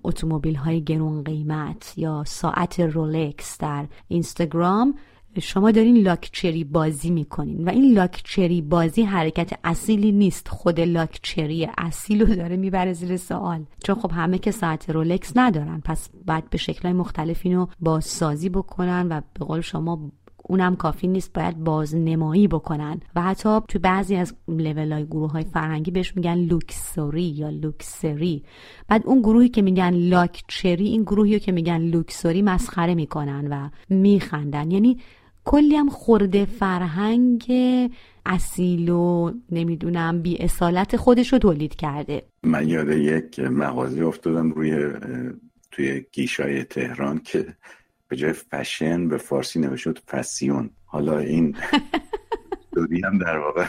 اتومبیل 0.04 0.56
های 0.56 0.84
گرون 0.84 1.24
قیمت 1.24 1.94
یا 1.98 2.24
ساعت 2.28 2.80
رولکس 2.80 3.58
در 3.58 3.86
اینستاگرام. 4.08 4.96
شما 5.42 5.72
دارین 5.72 5.98
لاکچری 5.98 6.64
بازی 6.64 7.10
می‌کنین 7.10 7.64
و 7.66 7.70
این 7.70 7.94
لاکچری 7.94 8.62
بازی 8.62 9.04
حرکت 9.04 9.60
اصیلی 9.64 10.12
نیست. 10.12 10.48
خود 10.48 10.80
لاکچری 10.80 11.70
اصیل 11.78 12.22
رو 12.22 12.36
داره 12.36 12.58
می‌بره 12.58 12.94
زیر 12.94 13.18
سوال. 13.18 13.66
چون 13.84 13.96
خب 13.96 14.12
همه 14.12 14.38
که 14.38 14.52
ساعت 14.52 14.90
رولکس 14.90 15.32
ندارن 15.36 15.82
پس 15.86 16.10
باید 16.28 16.50
به 16.50 16.58
شکلهای 16.58 16.98
مختلف 16.98 17.42
اینو 17.44 17.68
بازسازی 17.80 18.50
بکنن 18.50 19.08
و 19.10 19.22
به 19.40 19.46
قول 19.46 19.62
شما 19.62 20.12
اونم 20.44 20.76
کافی 20.76 21.08
نیست 21.08 21.34
باید 21.34 21.58
بازنمایی 21.58 22.48
بکنن. 22.48 23.00
و 23.16 23.22
حتی 23.22 23.60
تو 23.68 23.80
بعضی 23.80 24.16
از 24.16 24.36
لیول 24.48 24.92
های 24.92 25.06
گروه 25.06 25.32
های 25.32 25.44
فرهنگی 25.44 25.92
بهش 25.92 26.16
میگن 26.16 26.36
لوکسوری 26.36 27.24
یا 27.24 27.50
لوکسری. 27.50 28.44
بعد 28.88 29.04
اون 29.06 29.20
گروهی 29.20 29.50
که 29.50 29.62
میگن 29.62 29.94
لاکچری 29.94 30.88
این 30.88 31.04
گروهی 31.04 31.40
که 31.40 31.52
میگن 31.52 31.82
لوکسوری 31.82 32.42
مسخره 32.42 32.96
می‌کنن 32.96 33.48
و 33.48 33.70
میخندن. 33.90 34.72
یعنی 34.72 35.00
کلی 35.46 35.76
هم 35.76 35.90
خورده 35.90 36.46
فرهنگ 36.46 37.52
اصیل 38.26 38.90
و 38.90 39.32
نمی‌دونم 39.52 40.22
بی 40.22 40.38
اصالت 40.38 40.98
خودش 40.98 41.34
رو 41.34 41.40
تولید 41.40 41.76
کرده. 41.76 42.24
من 42.44 42.70
یاد 42.70 42.90
یک 42.90 43.40
مغازه 43.40 44.06
افتادم 44.06 44.52
روی 44.52 44.88
توی 45.72 46.06
گیشای 46.12 46.64
تهران 46.64 47.20
که 47.20 47.46
به 48.14 48.18
جای 48.18 48.34
فشن 48.34 49.08
به 49.08 49.18
فارسی 49.18 49.60
نوشت 49.60 50.00
فسیون. 50.00 50.70
حالا 50.86 51.20
این 51.20 51.56
دوری 52.74 53.02
هم 53.02 53.18
در 53.18 53.38
واقع 53.38 53.66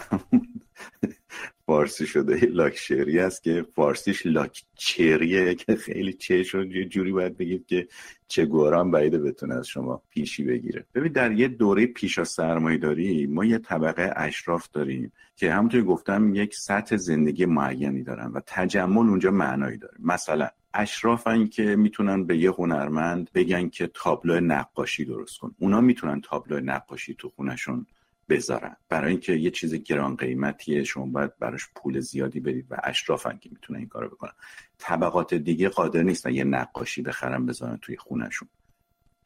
فارسی 1.66 2.06
شده. 2.06 2.46
لاکشری 2.46 3.18
است 3.18 3.42
که 3.42 3.66
فارسیش 3.74 4.26
لاکچریه 4.26 5.54
که 5.54 5.76
خیلی 5.76 6.12
چه 6.12 6.44
یه 6.54 6.84
جوری 6.84 7.12
باید 7.12 7.36
بگید 7.36 7.66
که 7.66 7.88
چه 8.28 8.46
گوران 8.46 8.90
بعیده 8.90 9.18
بتونه 9.18 9.54
از 9.54 9.66
شما 9.66 10.02
پیشی 10.10 10.44
بگیره. 10.44 10.86
ببین 10.94 11.12
در 11.12 11.32
یه 11.32 11.48
دوره 11.48 11.86
پیشا 11.86 12.24
سرمایه 12.24 12.78
داری 12.78 13.26
ما 13.26 13.44
یه 13.44 13.58
طبقه 13.58 14.12
اشراف 14.16 14.68
داریم 14.72 15.12
که 15.36 15.52
همونطور 15.52 15.82
گفتم 15.82 16.34
یک 16.34 16.54
سطح 16.54 16.96
زندگی 16.96 17.46
معینی 17.46 18.02
دارن 18.02 18.30
و 18.34 18.40
تجمل 18.46 19.08
اونجا 19.08 19.30
معنایی 19.30 19.78
داره. 19.78 19.94
مثلا 19.98 20.48
اشرافن 20.74 21.46
که 21.46 21.76
می‌تونن 21.76 22.26
به 22.26 22.38
یه 22.38 22.50
هنرمند 22.50 23.30
بگن 23.34 23.68
که 23.68 23.90
تابلو 23.94 24.40
نقاشی 24.40 25.04
درست 25.04 25.38
کن. 25.38 25.54
اونا 25.58 25.80
می‌تونن 25.80 26.20
تابلو 26.20 26.60
نقاشی 26.60 27.14
تو 27.14 27.28
خونشون 27.28 27.86
بذارن. 28.28 28.76
برای 28.88 29.10
اینکه 29.10 29.32
یه 29.32 29.50
چیز 29.50 29.74
گران 29.74 30.16
قیمتیه 30.16 30.84
شما 30.84 31.06
باید 31.06 31.38
براش 31.38 31.68
پول 31.76 32.00
زیادی 32.00 32.40
بدید 32.40 32.66
و 32.70 32.76
اشرافن 32.84 33.38
که 33.38 33.50
می‌تونن 33.52 33.78
این 33.78 33.88
کارو 33.88 34.08
بکنن. 34.08 34.32
طبقات 34.78 35.34
دیگه 35.34 35.68
قادر 35.68 36.02
نیستن 36.02 36.34
یه 36.34 36.44
نقاشی 36.44 37.02
بخرن 37.02 37.46
بذارن 37.46 37.78
توی 37.82 37.96
خونشون 37.96 38.48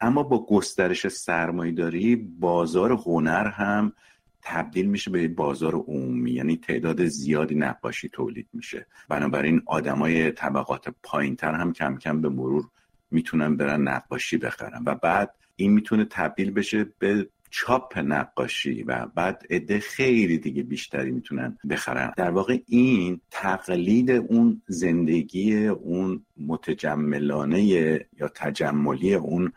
اما 0.01 0.23
با 0.23 0.45
گسترش 0.45 1.07
سرمایهداری 1.07 2.15
بازار 2.15 2.91
هنر 2.91 3.47
هم 3.47 3.93
تبدیل 4.41 4.85
میشه 4.85 5.11
به 5.11 5.27
بازار 5.27 5.75
عمومی. 5.75 6.31
یعنی 6.31 6.57
تعداد 6.57 7.05
زیادی 7.05 7.55
نقاشی 7.55 8.09
تولید 8.09 8.47
میشه. 8.53 8.85
بنابراین 9.09 9.61
آدمای 9.65 10.31
طبقات 10.31 10.95
پایینتر 11.03 11.53
هم 11.53 11.73
کم 11.73 11.97
کم 11.97 12.21
به 12.21 12.29
مرور 12.29 12.63
می‌تونن 13.11 13.57
برن 13.57 13.81
نقاشی 13.87 14.37
بخرن. 14.37 14.83
و 14.85 14.95
بعد 14.95 15.35
این 15.55 15.71
می‌تونه 15.71 16.05
تبدیل 16.05 16.51
بشه 16.51 16.85
به 16.99 17.29
چاپ 17.51 17.97
نقاشی 17.97 18.83
و 18.83 19.05
بعد 19.15 19.43
عده 19.49 19.79
خیلی 19.79 20.37
دیگه 20.37 20.63
بیشتری 20.63 21.11
می‌تونن 21.11 21.57
بخرن. 21.69 22.13
در 22.17 22.31
واقع 22.31 22.57
این 22.67 23.21
تقلید 23.31 24.11
اون 24.11 24.61
زندگی 24.67 25.67
اون 25.67 26.25
متجملانه 26.37 27.63
یا 27.63 28.27
تجملی 28.35 29.13
اون 29.13 29.51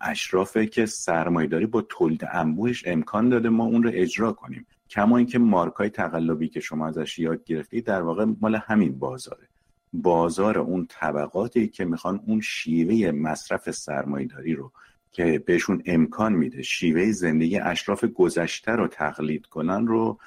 اشرافه 0.00 0.66
که 0.66 0.86
سرمایداری 0.86 1.66
با 1.66 1.82
تولید 1.82 2.28
انبوهش 2.32 2.82
امکان 2.86 3.28
داده 3.28 3.48
ما 3.48 3.64
اون 3.64 3.82
رو 3.82 3.90
اجرا 3.94 4.32
کنیم. 4.32 4.66
کما 4.90 5.16
اینکه 5.16 5.38
مارکای 5.38 5.90
تقلبی 5.90 6.48
که 6.48 6.60
شما 6.60 6.88
ازش 6.88 7.18
یاد 7.18 7.44
گرفتید 7.44 7.84
در 7.84 8.02
واقع 8.02 8.26
مال 8.40 8.54
همین 8.54 8.98
بازاره. 8.98 9.48
بازار 9.92 10.58
اون 10.58 10.86
طبقاتی 10.88 11.68
که 11.68 11.84
می‌خوان 11.84 12.20
اون 12.26 12.40
شیوه 12.40 13.10
مصرف 13.10 13.70
سرمایداری 13.70 14.54
رو 14.54 14.72
که 15.12 15.42
بهشون 15.46 15.82
امکان 15.86 16.32
میده 16.32 16.62
شیوه 16.62 17.12
زندگی 17.12 17.58
اشراف 17.58 18.04
گذشته 18.04 18.72
رو 18.72 18.88
تقلید 18.88 19.46
کنن 19.46 19.86
رو 19.86 20.18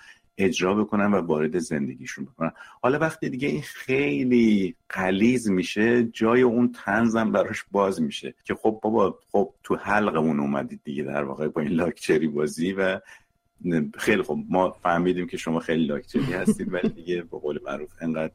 اجرا 0.46 0.74
بکنن 0.74 1.06
و 1.06 1.16
وارد 1.16 1.60
زندگیشون 1.60 2.26
بکنن. 2.26 2.52
حالا 2.82 3.00
وقتی 3.00 3.30
دیگه 3.30 3.48
این 3.48 3.62
خیلی 3.62 4.76
قلیز 4.90 5.50
میشه 5.50 6.04
جای 6.04 6.42
اون 6.42 6.72
تنزم 6.72 7.32
براش 7.32 7.66
باز 7.72 8.02
میشه 8.02 8.34
که 8.44 8.56
خب 8.56 8.80
بابا 8.84 9.20
خب 9.32 9.54
تو 9.64 9.76
حلقمون 9.76 10.40
اومدید 10.40 10.82
دیگه 10.84 11.04
در 11.04 11.24
واقع 11.24 11.48
با 11.48 11.62
این 11.62 11.72
لاکچری 11.72 12.28
بازی 12.28 12.74
و 12.74 13.00
خیلی 13.98 14.22
خوب 14.22 14.46
ما 14.50 14.72
فهمیدیم 14.72 15.28
که 15.28 15.38
شما 15.38 15.60
خیلی 15.60 15.86
لاکچری 15.86 16.34
هستید 16.34 16.74
ولی 16.74 16.90
دیگه 16.90 17.22
به 17.22 17.38
قول 17.38 17.60
معروف 17.66 17.92
انقدر 18.02 18.34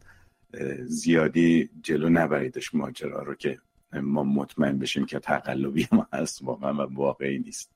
زیادی 0.84 1.70
جلو 1.82 2.08
نبریدش 2.08 2.74
ماجرا 2.74 3.22
رو 3.22 3.34
که 3.34 3.58
ما 3.92 4.24
مطمئن 4.24 4.78
بشیم 4.78 5.06
که 5.06 5.18
تقلبی 5.18 5.88
ما 5.92 6.06
هست 6.12 6.42
واقعا 6.42 6.74
و 6.74 6.94
واقعی 6.94 7.38
نیست. 7.38 7.70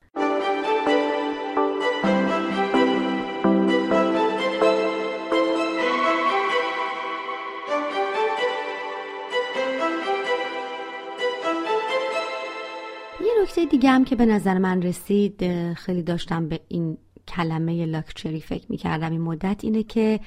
نکته 13.61 13.71
دیگه 13.71 13.89
هم 13.89 14.05
که 14.05 14.15
به 14.15 14.25
نظر 14.25 14.57
من 14.57 14.81
رسید 14.81 15.73
خیلی 15.73 16.03
داشتم 16.03 16.47
به 16.47 16.59
این 16.67 16.97
کلمه 17.27 17.85
لاکچری 17.85 18.41
فکر 18.41 18.65
می‌کردم 18.69 19.11
این 19.11 19.21
مدت 19.21 19.63
اینه 19.63 19.83
که 19.83 20.19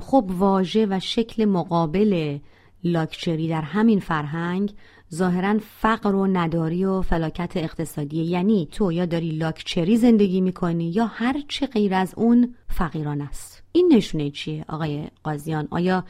خب 0.00 0.24
واژه 0.28 0.86
و 0.90 1.00
شکل 1.00 1.44
مقابل 1.44 2.38
لاکچری 2.84 3.48
در 3.48 3.62
همین 3.62 4.00
فرهنگ 4.00 4.72
ظاهرا 5.14 5.58
فقر 5.58 6.14
و 6.14 6.26
نداری 6.26 6.84
و 6.84 7.02
فلاکت 7.02 7.56
اقتصادی 7.56 8.22
یعنی 8.22 8.68
تو 8.72 8.92
یا 8.92 9.06
داری 9.06 9.30
لاکچری 9.30 9.96
زندگی 9.96 10.40
می‌کنی 10.40 10.90
یا 10.90 11.06
هر 11.06 11.36
چه 11.48 11.66
غیر 11.66 11.94
از 11.94 12.14
اون 12.16 12.54
فقیران 12.68 13.20
است. 13.20 13.62
این 13.72 13.92
نشونه 13.92 14.30
چیه 14.30 14.64
آقای 14.68 15.08
قاضیان؟ 15.22 15.68
آیا 15.70 16.04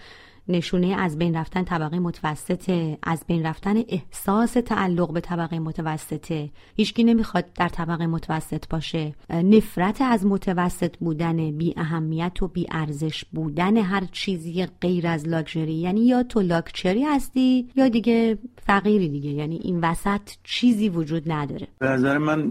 نشونه 0.49 0.87
از 0.87 1.19
بین 1.19 1.37
رفتن 1.37 1.64
طبقه 1.64 1.99
متوسطه 1.99 2.99
از 3.02 3.25
بین 3.26 3.47
رفتن 3.47 3.76
احساس 3.88 4.52
تعلق 4.52 5.12
به 5.12 5.21
طبقه 5.21 5.59
متوسطه 5.59 6.50
هیچکی 6.76 7.05
نمی‌خواد 7.05 7.45
در 7.57 7.69
طبقه 7.69 8.07
متوسط 8.07 8.69
باشه. 8.71 9.14
نفرت 9.31 10.00
از 10.00 10.26
متوسط 10.26 10.97
بودن 10.97 11.50
بی 11.50 11.75
اهمیت 11.76 12.43
و 12.43 12.49
بی 12.49 12.67
ارزش 12.71 13.25
بودن 13.25 13.76
هر 13.76 14.05
چیزی 14.12 14.67
غیر 14.67 15.07
از 15.07 15.28
لاکچری 15.28 15.75
یعنی 15.75 16.07
یا 16.07 16.23
تو 16.23 16.40
لاکچری 16.40 17.02
هستی 17.02 17.69
یا 17.76 17.88
دیگه 17.88 18.38
فقیری 18.67 19.09
دیگه. 19.09 19.31
یعنی 19.31 19.57
این 19.57 19.81
وسط 19.81 20.21
چیزی 20.45 20.88
وجود 20.88 21.33
نداره. 21.33 21.69
به 21.78 21.88
نظر 21.88 22.19
من 22.19 22.50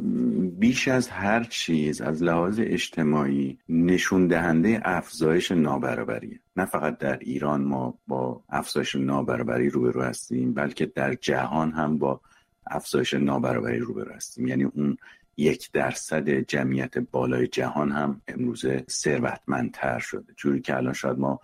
بیش 0.60 0.88
از 0.88 1.10
هر 1.10 1.44
چیز 1.44 2.02
از 2.02 2.24
لحاظ 2.24 2.60
اجتماعی 2.64 3.58
نشون 3.70 4.28
دهنده 4.28 4.82
افزایش 4.84 5.52
نابرابریه. 5.52 6.40
نه 6.58 6.66
فقط 6.66 6.98
در 6.98 7.18
ایران 7.18 7.64
ما 7.64 8.00
با 8.08 8.44
افزایش 8.50 8.96
نابرابری 8.96 9.70
روبرو 9.70 10.02
هستیم 10.02 10.54
بلکه 10.54 10.86
در 10.86 11.14
جهان 11.14 11.72
هم 11.72 11.98
با 11.98 12.22
افزایش 12.68 13.14
نابرابری 13.14 13.80
روبرو 13.80 14.14
هستیم. 14.14 14.48
یعنی 14.48 14.64
اون 14.64 14.98
یک 15.38 15.72
درصد 15.72 16.30
جمعیت 16.30 16.98
بالای 16.98 17.48
جهان 17.48 17.92
هم 17.92 18.22
امروزه 18.28 18.84
ثروتمندتر 18.90 20.00
شده. 20.00 20.34
جوری 20.38 20.62
که 20.62 20.78
الان 20.78 20.94
شاید 20.94 21.20
ما 21.20 21.40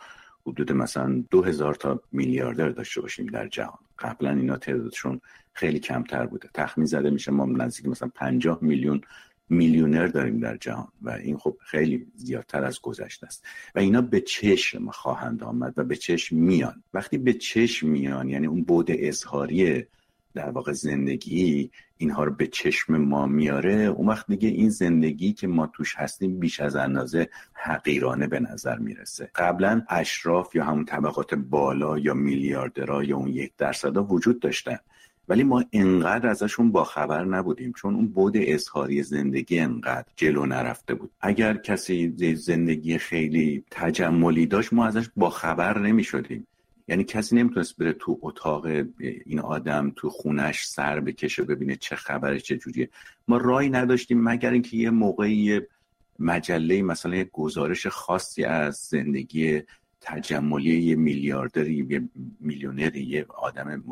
حدود 0.47 0.71
مثلا 0.71 1.23
دو 1.29 1.43
هزار 1.43 1.73
تا 1.73 2.01
میلیاردر 2.11 2.69
داشته 2.69 3.01
باشیم 3.01 3.25
در 3.25 3.47
جهان. 3.47 3.79
قبلا 3.99 4.29
اینا 4.29 4.57
تعدادشون 4.57 5.21
خیلی 5.53 5.79
کمتر 5.79 6.25
بوده. 6.25 6.49
تخمین 6.53 6.85
زده 6.85 7.09
میشه 7.09 7.31
ما 7.31 7.45
نزدیک 7.45 7.85
مثلا 7.85 8.09
50 8.15 8.59
میلیون 8.61 9.01
میلیونر 9.49 10.07
داریم 10.07 10.39
در 10.39 10.57
جهان 10.57 10.87
و 11.01 11.09
این 11.09 11.37
خب 11.37 11.57
خیلی 11.61 12.07
زیادتر 12.15 12.63
از 12.63 12.81
گذشته 12.81 13.27
است. 13.27 13.45
و 13.75 13.79
اینا 13.79 14.01
به 14.01 14.21
چشم 14.21 14.89
خواهند 14.89 15.43
آمد 15.43 15.73
و 15.77 15.83
به 15.83 15.95
چشم 15.95 16.35
میان. 16.35 16.83
وقتی 16.93 17.17
به 17.17 17.33
چشم 17.33 17.87
میان 17.87 18.29
یعنی 18.29 18.47
اون 18.47 18.63
بود 18.63 18.87
اظهاری 18.89 19.85
در 20.33 20.49
واقع 20.49 20.71
زندگی 20.71 21.71
اینها 21.97 22.23
رو 22.23 22.31
به 22.31 22.47
چشم 22.47 22.97
ما 22.97 23.25
میاره 23.25 23.73
اون 23.73 24.09
وقت 24.09 24.27
دیگه 24.27 24.49
این 24.49 24.69
زندگی 24.69 25.33
که 25.33 25.47
ما 25.47 25.67
توش 25.67 25.95
هستیم 25.95 26.39
بیش 26.39 26.59
از 26.59 26.75
اندازه 26.75 27.29
حقیرانه 27.53 28.27
به 28.27 28.39
نظر 28.39 28.77
می‌رسه. 28.77 29.31
قبلا 29.35 29.81
اشراف 29.89 30.55
یا 30.55 30.63
همون 30.63 30.85
طبقات 30.85 31.33
بالا 31.33 31.99
یا 31.99 32.13
میلیاردرها 32.13 33.03
یا 33.03 33.17
اون 33.17 33.27
یک 33.27 33.53
درصدا 33.57 34.03
وجود 34.03 34.39
داشتن. 34.39 34.77
ولی 35.27 35.43
ما 35.43 35.63
انقدر 35.71 36.29
ازشون 36.29 36.71
با 36.71 36.83
خبر 36.83 37.25
نبودیم 37.25 37.73
چون 37.73 37.95
اون 37.95 38.07
بود 38.07 38.33
اظهاری 38.37 39.03
زندگی 39.03 39.59
انقدر 39.59 40.05
جلو 40.15 40.45
نرفته 40.45 40.93
بود. 40.93 41.11
اگر 41.21 41.57
کسی 41.57 42.35
زندگی 42.35 42.97
خیلی 42.97 43.63
تجملی 43.71 44.45
داشت 44.45 44.73
ما 44.73 44.85
ازش 44.85 45.09
با 45.15 45.29
خبر 45.29 45.79
نمی 45.79 46.03
شدیم 46.03 46.47
یعنی 46.87 47.03
کسی 47.03 47.35
نمی‌تونست 47.35 47.77
بره 47.77 47.93
تو 47.93 48.19
اتاق 48.21 48.65
این 49.25 49.39
آدم 49.39 49.93
تو 49.95 50.09
خونش 50.09 50.65
سر 50.65 50.99
بکشه 50.99 51.43
ببینه 51.43 51.75
چه 51.75 51.95
خبره 51.95 52.39
چه 52.39 52.57
جوریه. 52.57 52.89
ما 53.27 53.37
رای 53.37 53.69
نداشتیم 53.69 54.23
مگر 54.23 54.51
اینکه 54.51 54.77
یه 54.77 54.89
موقعی 54.89 55.61
مجله 56.19 56.81
مثلا 56.81 57.15
یه 57.15 57.23
گزارش 57.23 57.87
خاصی 57.87 58.43
از 58.43 58.75
زندگی 58.75 59.61
تجملی 60.05 60.81
یه 60.81 60.95
میلیاردری 60.95 61.87
یه 61.89 62.09
میلیونری 62.39 63.03
یه 63.03 63.25
آدم 63.29 63.83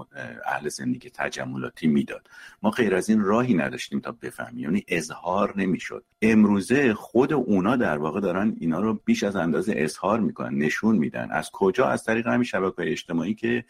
اهل 0.45 0.69
زندگی 0.69 1.09
تجملاتی 1.09 1.87
می‌داد. 1.87 2.29
ما 2.63 2.69
غیر 2.69 2.95
از 2.95 3.09
این 3.09 3.19
راهی 3.19 3.53
نداشتیم 3.53 3.99
تا 3.99 4.11
بفهمیم. 4.11 4.59
یعنی 4.63 4.83
اظهار 4.87 5.53
نمی‌شد. 5.57 6.03
امروزه 6.21 6.93
خود 6.93 7.33
اونا 7.33 7.75
در 7.75 7.97
واقع 7.97 8.19
دارن 8.19 8.55
اینا 8.59 8.79
رو 8.79 8.99
بیش 9.05 9.23
از 9.23 9.35
اندازه 9.35 9.73
اظهار 9.75 10.19
می‌کنن 10.19 10.57
نشون 10.57 10.97
میدن. 10.97 11.27
از 11.31 11.49
کجا؟ 11.51 11.87
از 11.87 12.03
طریق 12.03 12.27
همین 12.27 12.43
شبکه 12.43 12.91
اجتماعی 12.91 13.33
که 13.33 13.65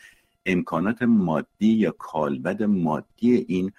امکانات 0.46 1.02
مادی 1.02 1.74
یا 1.74 1.92
کالبد 1.92 2.64
مادی 2.64 3.46
این 3.48 3.72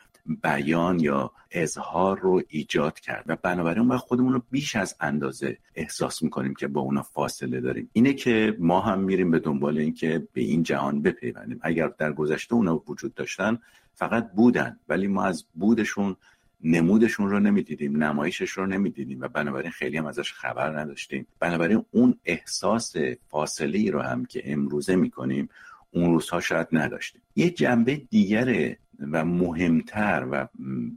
بیان 0.42 1.00
یا 1.00 1.32
اظهار 1.50 2.18
رو 2.18 2.42
ایجاد 2.48 3.00
کرد 3.00 3.24
و 3.26 3.36
بنابراین 3.36 3.84
ما 3.84 3.98
خودمون 3.98 4.32
رو 4.32 4.42
بیش 4.50 4.76
از 4.76 4.96
اندازه 5.00 5.58
احساس 5.74 6.22
می‌کنیم 6.22 6.54
که 6.54 6.68
با 6.68 6.80
اونا 6.80 7.02
فاصله 7.02 7.60
داریم. 7.60 7.90
اینه 7.92 8.14
که 8.14 8.56
ما 8.58 8.80
هم 8.80 9.00
میریم 9.00 9.30
به 9.30 9.38
دنبال 9.38 9.78
اینکه 9.78 10.28
به 10.32 10.40
این 10.40 10.62
جهان 10.62 11.02
بپیوندیم. 11.02 11.60
اگر 11.62 11.88
در 11.98 12.12
گذشته 12.12 12.54
اونا 12.54 12.82
وجود 12.88 13.14
داشتن 13.14 13.58
فقط 13.94 14.32
بودن. 14.32 14.78
ولی 14.88 15.06
ما 15.06 15.24
از 15.24 15.44
بودشون 15.54 16.16
نمودشون 16.64 17.30
رو 17.30 17.40
نمی‌دیدیم 17.40 18.02
نمایشش 18.02 18.50
رو 18.50 18.66
نمی‌دیدیم 18.66 19.20
و 19.20 19.28
بنابراین 19.28 19.70
خیلی 19.70 19.96
هم 19.96 20.06
ازش 20.06 20.32
خبر 20.32 20.80
نداشتیم. 20.80 21.26
بنابراین 21.40 21.84
اون 21.90 22.18
احساس 22.24 22.94
فاصله 23.28 23.78
ای 23.78 23.90
رو 23.90 24.00
هم 24.00 24.24
که 24.24 24.52
امروزه 24.52 24.96
می‌کنیم 24.96 25.48
اون 25.92 26.12
روزها 26.12 26.40
شاید 26.40 26.66
نداشتیم. 26.72 27.22
یه 27.36 27.50
جنبه 27.50 27.96
دیگر 27.96 28.76
و 29.12 29.24
مهمتر 29.24 30.26
و 30.30 30.48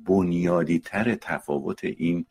بنیادیتر 0.06 1.16
تفاوت 1.16 1.84
این 1.84 2.26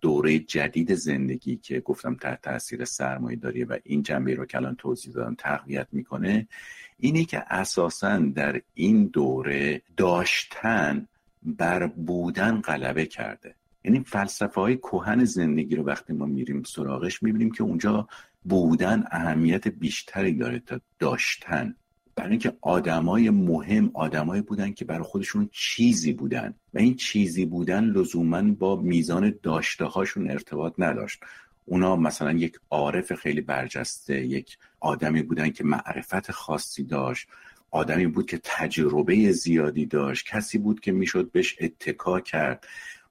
دوره 0.00 0.38
جدید 0.38 0.94
زندگی 0.94 1.56
که 1.56 1.80
گفتم 1.80 2.14
تحت 2.14 2.42
تاثیر 2.42 2.84
سرمایه 2.84 3.36
داری 3.36 3.64
و 3.64 3.78
این 3.84 4.02
جنبه 4.02 4.34
رو 4.34 4.46
که 4.46 4.58
الان 4.58 4.74
توضیح 4.74 5.12
دادم 5.12 5.34
تقویت 5.34 5.86
می‌کنه 5.92 6.48
اینه 6.98 7.24
که 7.24 7.44
اساسا 7.54 8.18
در 8.18 8.60
این 8.74 9.06
دوره 9.06 9.82
داشتن 9.96 11.08
بر 11.42 11.86
بودن 11.86 12.60
غلبه 12.60 13.06
کرده. 13.06 13.54
یعنی 13.84 14.04
فلسفه 14.06 14.60
های 14.60 14.76
کوهن 14.76 15.24
زندگی 15.24 15.76
رو 15.76 15.84
وقتی 15.84 16.12
ما 16.12 16.26
میریم 16.26 16.62
سراغش 16.62 17.22
می‌بینیم 17.22 17.50
که 17.50 17.62
اونجا 17.62 18.08
بودن 18.44 19.04
اهمیت 19.10 19.68
بیشتری 19.68 20.34
داره 20.34 20.58
تا 20.58 20.80
داشتن. 20.98 21.74
برای 22.20 22.30
اینکه 22.30 22.52
آدمای 22.60 23.30
مهم 23.30 23.90
آدمایی 23.94 24.42
بودن 24.42 24.72
که 24.72 24.84
برای 24.84 25.02
خودشون 25.02 25.48
چیزی 25.52 26.12
بودن. 26.12 26.54
و 26.74 26.78
این 26.78 26.94
چیزی 26.94 27.44
بودن 27.44 27.84
لزوما 27.84 28.42
با 28.42 28.76
میزان 28.76 29.34
داشته 29.42 29.84
هاشون 29.84 30.30
ارتباط 30.30 30.74
نداشت. 30.78 31.20
اونا 31.66 31.96
مثلا 31.96 32.32
یک 32.32 32.60
عارف 32.70 33.14
خیلی 33.14 33.40
برجسته 33.40 34.26
یک 34.26 34.58
آدمی 34.80 35.22
بودن 35.22 35.50
که 35.50 35.64
معرفت 35.64 36.30
خاصی 36.30 36.84
داشت. 36.84 37.28
آدمی 37.70 38.06
بود 38.06 38.26
که 38.26 38.40
تجربه 38.44 39.32
زیادی 39.32 39.86
داشت. 39.86 40.26
کسی 40.26 40.58
بود 40.58 40.80
که 40.80 40.92
می‌شد 40.92 41.30
بهش 41.32 41.56
اتکا 41.60 42.20
کرد. 42.20 42.66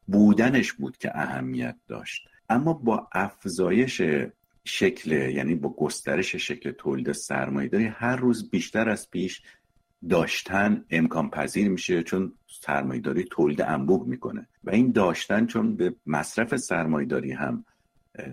بودنش 0.08 0.74
بود 0.74 0.98
که 0.98 1.18
اهمیت 1.18 1.76
داشت. 1.88 2.28
اما 2.50 2.74
با 2.74 3.08
افزایش 3.12 4.02
شکل 4.70 5.12
یعنی 5.12 5.56
با 5.56 5.70
گسترش 5.70 6.36
شکل 6.36 6.72
تولید 6.72 7.12
سرمایه 7.12 7.70
داری 7.70 7.86
هر 7.86 8.16
روز 8.16 8.50
بیشتر 8.50 8.90
از 8.90 9.10
پیش 9.10 9.42
داشتن 10.10 10.86
امکان 10.90 11.30
پذیر 11.30 11.70
میشه 11.70 12.04
چون 12.04 12.34
سرمایه 12.62 13.02
داری 13.02 13.24
تولید 13.24 13.62
انبوه 13.62 14.08
می‌کنه. 14.08 14.48
و 14.64 14.70
این 14.70 14.92
داشتن 14.92 15.46
چون 15.46 15.76
به 15.76 15.96
مصرف 16.06 16.56
سرمایه 16.56 17.08
داری 17.08 17.32
هم 17.32 17.66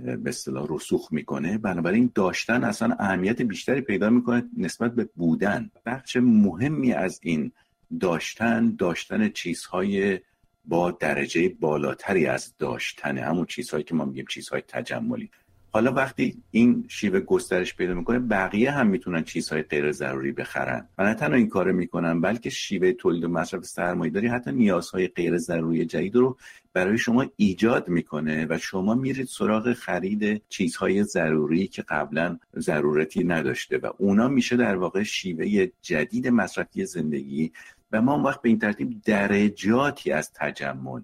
به 0.05 0.21
اصطلاح 0.27 0.67
رسوخ 0.71 1.13
می‌کنه. 1.13 1.59
بنابراین 1.59 2.11
داشتن 2.15 2.65
اصلا 2.65 2.97
اهمیت 2.99 3.43
بیشتری 3.43 3.81
پیدا 3.81 4.11
می‌کنه 4.11 4.45
نسبت 4.57 4.95
به 4.95 5.09
بودن. 5.15 5.71
بخش 5.87 6.17
مهمی 6.17 6.93
از 6.93 7.21
این 7.23 7.53
داشتن 8.01 8.77
داشتن 8.77 9.29
چیزهای 9.29 10.21
با 10.65 10.91
درجه 10.91 11.49
بالاتری 11.49 12.27
از 12.27 12.55
داشتن. 12.59 13.19
همون 13.19 13.47
چیزهایی 13.47 13.85
که 13.85 13.95
ما 13.95 14.05
میگیم 14.05 14.25
چیزهای 14.29 14.63
تجملی. 14.69 15.31
حالا 15.77 15.93
وقتی 15.93 16.43
این 16.51 16.85
شیوه 16.89 17.21
گسترش 17.21 17.77
پیدا 17.77 17.95
می‌کنه 17.95 18.19
بقیه 18.19 18.71
هم 18.71 18.87
می‌تونن 18.87 19.25
چیزهای 19.25 19.63
غیر 19.63 19.93
ضروری 19.93 20.33
بخرن. 20.33 20.89
و 20.99 21.05
نه 21.05 21.15
تنها 21.15 21.37
این 21.37 21.49
کار 21.49 21.73
می‌کنن 21.73 22.21
بلکه 22.21 22.51
شیوه 22.51 22.93
تولید 22.93 23.25
و 23.25 23.29
مصرف 23.29 23.65
سرمایه 23.65 24.11
داری 24.11 24.27
حتی 24.27 24.53
نیازهای 24.53 25.09
غیر 25.09 25.39
ضروری 25.39 25.85
جدید 25.85 26.17
رو 26.17 26.37
برای 26.73 26.99
شما 26.99 27.27
ایجاد 27.37 27.89
می‌کنه 27.89 28.47
و 28.51 28.59
شما 28.59 28.95
میرید 28.95 29.27
سراغ 29.27 29.73
خرید 29.73 30.43
چیزهای 30.49 31.05
ضروری 31.05 31.67
که 31.67 31.83
قبلا 31.83 32.39
ضرورتی 32.59 33.25
نداشته 33.25 33.79
و 33.79 33.91
اونا 33.99 34.29
میشه 34.29 34.57
در 34.57 34.77
واقع 34.77 35.03
شیوه 35.03 35.69
جدید 35.83 36.29
مصرفی 36.29 36.85
زندگی 36.85 37.53
و 37.93 38.03
ما 38.03 38.23
وقت 38.23 38.43
به 38.43 38.49
این 38.49 38.59
ترتیب 38.59 39.03
درجاتی 39.05 40.13
از 40.13 40.33
تجمل 40.33 41.01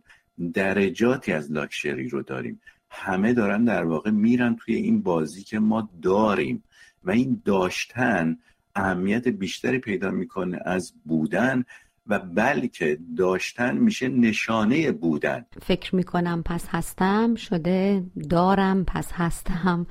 درجاتی 0.54 1.32
از 1.32 1.52
لاکشری 1.52 2.08
رو 2.08 2.22
داریم. 2.22 2.60
همه 2.94 3.32
دارن 3.32 3.64
در 3.64 3.84
واقع 3.84 4.10
میرن 4.10 4.56
توی 4.56 4.74
این 4.74 5.02
بازی 5.02 5.42
که 5.42 5.58
ما 5.58 5.88
داریم 6.02 6.62
و 7.04 7.10
این 7.10 7.42
داشتن 7.44 8.38
اهمیت 8.74 9.28
بیشتری 9.28 9.78
پیدا 9.78 10.10
می‌کنه 10.10 10.58
از 10.64 10.92
بودن 11.04 11.64
و 12.06 12.18
بلکه 12.18 12.98
داشتن 13.16 13.76
میشه 13.76 14.08
نشانه 14.08 14.92
بودن. 14.92 15.44
فکر 15.62 15.96
می‌کنم 15.96 16.42
پس 16.42 16.68
هستم 16.68 17.34
شده 17.34 18.04
دارم 18.30 18.84
پس 18.84 19.12
هستم 19.12 19.86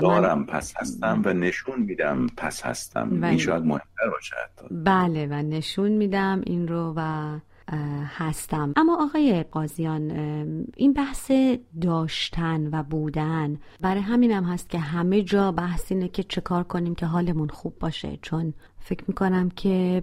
دارم 0.00 0.46
پس 0.46 0.74
هستم 0.76 1.22
و 1.24 1.32
نشون 1.32 1.82
میدم 1.82 2.26
پس 2.36 2.62
هستم. 2.62 3.24
این 3.24 3.38
شاید 3.38 3.62
مهمتر 3.62 4.10
باشه 4.12 4.36
بله 4.70 5.26
و 5.26 5.34
نشون 5.34 5.92
میدم 5.92 6.42
این 6.46 6.68
رو 6.68 6.94
و 6.96 7.38
هستم. 8.16 8.72
اما 8.76 9.04
آقای 9.04 9.42
قاضیان 9.42 10.10
این 10.76 10.92
بحث 10.92 11.32
داشتن 11.80 12.68
و 12.72 12.82
بودن 12.82 13.58
برای 13.80 14.00
همینم 14.00 14.44
هست 14.44 14.70
که 14.70 14.78
همه 14.78 15.22
جا 15.22 15.52
بحث 15.52 15.92
اینه 15.92 16.08
که 16.08 16.22
چه 16.22 16.40
کار 16.40 16.64
کنیم 16.64 16.94
که 16.94 17.06
حالمون 17.06 17.48
خوب 17.48 17.78
باشه. 17.78 18.18
چون 18.22 18.54
فکر 18.78 19.04
می‌کنم 19.08 19.48
که 19.48 20.02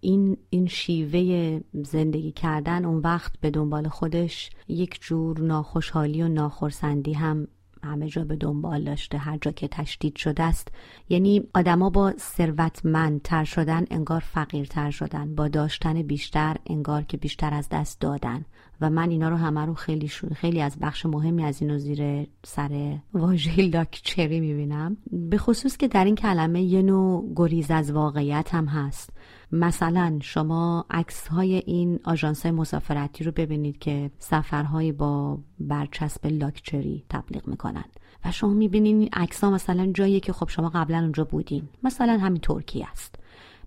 این 0.00 0.36
این 0.50 0.66
شیوه 0.66 1.60
زندگی 1.72 2.32
کردن 2.32 2.84
اون 2.84 2.98
وقت 2.98 3.32
به 3.40 3.50
دنبال 3.50 3.88
خودش 3.88 4.50
یک 4.68 5.00
جور 5.00 5.40
ناخوشحالی 5.40 6.22
و 6.22 6.28
ناخرسندی 6.28 7.12
هم 7.12 7.48
همه 7.82 8.08
جا 8.08 8.24
به 8.24 8.36
دنبال 8.36 8.84
داشته 8.84 9.18
هر 9.18 9.38
جا 9.40 9.50
که 9.50 9.68
تشدید 9.68 10.16
شده 10.16 10.42
است. 10.42 10.68
یعنی 11.08 11.42
آدما 11.54 11.90
با 11.90 12.12
ثروتمندتر 12.18 13.44
شدن 13.44 13.84
انگار 13.90 14.20
فقیرتر 14.20 14.90
شدن 14.90 15.34
با 15.34 15.48
داشتن 15.48 16.02
بیشتر 16.02 16.56
انگار 16.66 17.02
که 17.02 17.16
بیشتر 17.16 17.54
از 17.54 17.68
دست 17.68 18.00
دادن. 18.00 18.44
و 18.80 18.90
من 18.90 19.10
اینا 19.10 19.28
رو 19.28 19.36
همه 19.36 19.60
رو 19.60 19.74
خیلی 19.74 20.08
خیلی 20.08 20.60
از 20.60 20.78
بخش 20.80 21.06
مهمی 21.06 21.44
از 21.44 21.62
اینو 21.62 21.78
زیر 21.78 22.26
سر 22.44 22.98
واژه 23.14 23.62
لاکچری 23.62 24.40
می‌بینم. 24.40 24.96
به 25.12 25.38
خصوص 25.38 25.76
که 25.76 25.88
در 25.88 26.04
این 26.04 26.14
کلمه 26.14 26.62
یه 26.62 26.82
نوع 26.82 27.32
گریز 27.36 27.70
از 27.70 27.92
واقعیت 27.92 28.54
هم 28.54 28.66
هست. 28.66 29.10
مثلا 29.52 30.18
شما 30.22 30.84
عکس 30.90 31.28
های 31.28 31.54
این 31.54 32.00
آژانس 32.04 32.46
مسافرتی 32.46 33.24
رو 33.24 33.32
ببینید 33.32 33.78
که 33.78 34.10
سفرهایی 34.18 34.92
با 34.92 35.38
برچسب 35.60 36.26
لاکچری 36.26 37.04
تبلیغ 37.08 37.48
می‌کنن. 37.48 37.84
و 38.24 38.32
شما 38.32 38.52
می‌بینید 38.52 38.96
این 38.96 39.08
عکس 39.12 39.44
ها 39.44 39.50
مثلا 39.50 39.92
جایی 39.94 40.20
که 40.20 40.32
خب 40.32 40.48
شما 40.48 40.68
قبلا 40.68 40.98
اونجا 40.98 41.24
بودین. 41.24 41.68
مثلا 41.82 42.18
همین 42.18 42.40
ترکیه 42.40 42.86
است. 42.90 43.14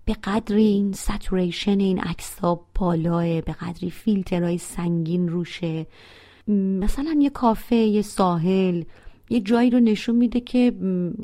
به 0.06 0.16
قدری 0.24 0.64
این 0.64 0.94
ساتوریشن 0.94 1.80
این 1.80 2.02
ها 2.42 2.66
بالاه 2.76 3.42
به 3.42 3.56
قدری 3.62 3.90
فیلترهای 3.90 4.58
سنگین 4.58 5.30
روشه. 5.30 5.88
مثلا 6.48 7.16
یه 7.20 7.30
کافه 7.30 7.76
یه 7.76 8.02
ساحل 8.02 8.84
یه 9.30 9.40
جایی 9.40 9.70
رو 9.70 9.80
نشون 9.80 10.16
میده 10.16 10.40
که 10.40 10.74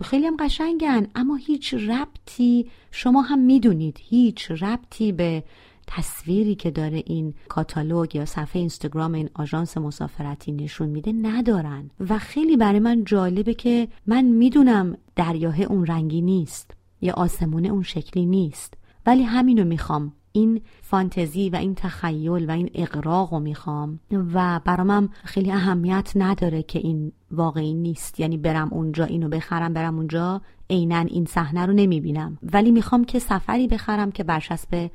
خیلی 0.01 0.25
هم 0.25 0.37
قشنگن 0.39 1.07
اما 1.15 1.35
هیچ 1.35 1.73
ربطی 1.73 2.65
شما 2.91 3.21
هم 3.21 3.39
می‌دونید. 3.39 3.97
هیچ 4.01 4.51
ربطی 4.51 5.11
به 5.11 5.43
تصویری 5.87 6.55
که 6.55 6.71
داره 6.71 7.03
این 7.05 7.33
کاتالوگ 7.47 8.15
یا 8.15 8.25
صفحه 8.25 8.59
اینستاگرام 8.59 9.13
این 9.13 9.29
آژانس 9.33 9.77
مسافرتی 9.77 10.51
نشون 10.51 10.89
میده 10.89 11.11
ندارن. 11.11 11.89
و 12.09 12.17
خیلی 12.17 12.57
برای 12.57 12.79
من 12.79 13.03
جالبه 13.03 13.53
که 13.53 13.87
من 14.07 14.25
می‌دونم 14.25 14.97
دریاه 15.15 15.61
اون 15.61 15.85
رنگی 15.85 16.21
نیست. 16.21 16.76
یا 17.01 17.13
آسمونه 17.13 17.67
اون 17.67 17.83
شکلی 17.83 18.25
نیست. 18.25 18.73
ولی 19.05 19.23
همینو 19.23 19.63
می‌خوام. 19.63 20.13
این 20.31 20.61
فانتزی 20.81 21.49
و 21.49 21.55
این 21.55 21.75
تخیل 21.75 22.49
و 22.49 22.51
این 22.51 22.69
اقراق 22.73 23.33
رو 23.33 23.39
می‌خوام. 23.39 23.99
و 24.11 24.61
برامم 24.65 25.09
خیلی 25.23 25.51
اهمیت 25.51 26.11
نداره 26.15 26.63
که 26.63 26.79
این 26.79 27.11
واقعی 27.31 27.73
نیست. 27.73 28.19
یعنی 28.19 28.37
برم 28.37 28.67
اونجا 28.71 29.05
اینو 29.05 29.29
بخرم 29.29 29.73
برم 29.73 29.95
اونجا 29.95 30.41
عینا 30.69 30.99
این 30.99 31.25
صحنه 31.25 31.65
رو 31.65 31.73
نمی‌بینم. 31.73 32.37
ولی 32.53 32.71
می‌خوام 32.71 33.05
که 33.05 33.19
سفری 33.19 33.67
بخرم 33.67 34.11
که 34.11 34.23
برچسب 34.23 34.89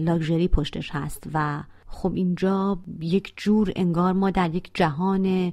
لاکچری 0.00 0.48
پشتش 0.48 0.90
هست. 0.90 1.28
و 1.34 1.62
خب 1.86 2.12
اینجا 2.14 2.78
یک 3.00 3.32
جور 3.36 3.72
انگار 3.76 4.12
ما 4.12 4.30
در 4.30 4.54
یک 4.54 4.70
جهان 4.74 5.52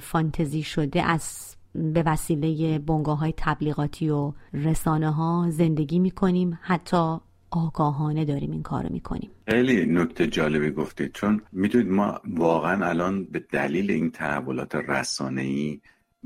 فانتزی 0.00 0.62
شده 0.62 1.02
از 1.02 1.56
به 1.74 2.02
وسیله 2.06 2.78
بنگاه 2.78 3.18
های 3.18 3.34
تبلیغاتی 3.36 4.08
و 4.08 4.32
رسانه 4.52 5.10
ها 5.10 5.46
زندگی 5.50 5.98
می‌کنیم. 5.98 6.58
حتی 6.62 7.16
آگاهانه 7.50 8.24
داریم 8.24 8.50
این 8.50 8.62
کارو 8.62 8.92
می‌کنیم. 8.92 9.30
خیلی 9.48 9.86
نکته 9.86 10.26
جالبی 10.26 10.70
گفتید 10.70 11.12
چون 11.12 11.42
می‌دونید 11.52 11.92
ما 11.92 12.20
واقعا 12.28 12.86
الان 12.86 13.24
به 13.24 13.44
دلیل 13.52 13.90
این 13.90 14.10
تحولات 14.10 14.74
رسانه‌ای 14.74 15.80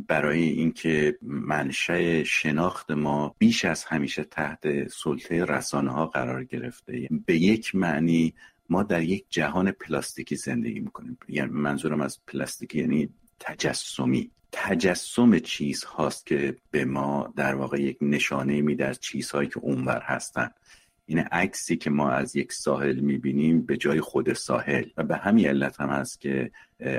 برای 0.09 0.42
اینکه 0.42 1.18
منشأ 1.22 2.22
شناخت 2.22 2.90
ما 2.90 3.35
بیش 3.38 3.64
از 3.64 3.85
همیشه 3.85 4.24
تحت 4.24 4.88
سلطه 4.88 5.44
رسانه 5.44 5.90
ها 5.90 6.07
قرار 6.07 6.44
گرفته 6.44 7.09
به 7.26 7.38
یک 7.38 7.74
معنی 7.74 8.35
ما 8.68 8.83
در 8.83 9.02
یک 9.02 9.24
جهان 9.30 9.70
پلاستیکی 9.70 10.37
زندگی 10.37 10.80
می‌کنیم. 10.80 11.18
یعنی 11.28 11.50
منظورم 11.50 12.00
از 12.00 12.18
پلاستیکی 12.26 12.78
یعنی 12.78 13.09
تجسمی. 13.40 14.30
تجسم 14.57 15.38
چیز 15.38 15.85
هاست 15.85 16.27
که 16.27 16.57
به 16.71 16.85
ما 16.85 17.33
در 17.37 17.55
واقع 17.55 17.81
یک 17.83 17.99
نشانه 18.01 18.61
میده 18.61 18.87
از 18.87 19.01
چیزهایی 19.01 19.49
که 19.49 19.59
اونور 19.59 20.03
هستن. 20.03 20.51
این 21.07 21.19
عکسی 21.19 21.77
که 21.77 21.90
ما 21.90 22.11
از 22.11 22.37
یک 22.37 22.53
ساحل 22.53 23.01
می‌بینیم 23.01 23.62
به 23.62 23.77
جای 23.77 24.01
خود 24.01 24.33
ساحل. 24.33 24.85
و 24.97 25.05
به 25.05 25.17
همین 25.17 25.47
علت 25.47 25.81
هم 25.81 25.88
هست 25.88 26.21
که 26.21 26.51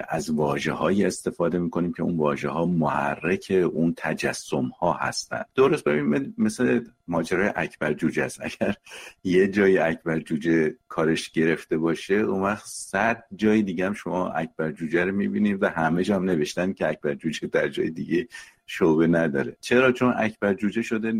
از 0.10 0.30
واجه 0.30 0.72
هایی 0.72 1.06
استفاده 1.06 1.60
می‌کنیم 1.60 1.94
که 1.94 2.04
اون 2.04 2.18
واژه 2.18 2.50
ها 2.50 2.66
محرک 2.66 3.70
اون 3.74 3.94
تجسم 3.98 4.72
ها 4.80 4.94
هستن 4.94 5.44
درست 5.56 5.84
ببین 5.84 6.34
مثل 6.38 6.82
ماجرای 7.08 7.52
اکبر 7.56 7.94
جوجه 7.94 8.24
است. 8.24 8.42
اگر 8.42 8.76
یه 9.24 9.48
جای 9.48 9.78
اکبر 9.78 10.20
جوجه 10.20 10.76
کارش 10.88 11.32
گرفته 11.32 11.78
باشه 11.78 12.14
اون 12.14 12.44
وقت 12.44 12.66
صد 12.66 13.24
جای 13.36 13.62
دیگه 13.62 13.86
هم 13.86 13.94
شما 13.94 14.30
اکبر 14.30 14.72
جوجه 14.72 15.06
رو 15.06 15.12
می‌بینید 15.12 15.64
و 15.64 15.68
همه 15.70 16.04
جا 16.04 16.16
هم 16.16 16.24
نوشتن 16.24 16.74
که 16.74 16.88
اکبر 16.88 17.14
جوجه 17.14 17.48
در 17.48 17.68
جای 17.68 17.90
دیگه 17.90 18.28
شعبه 18.66 19.08
نداره. 19.08 19.58
چرا؟ 19.62 19.92
چون 19.92 20.14
اکبر 20.18 20.54
جوجه 20.54 20.82
شده 20.82 21.14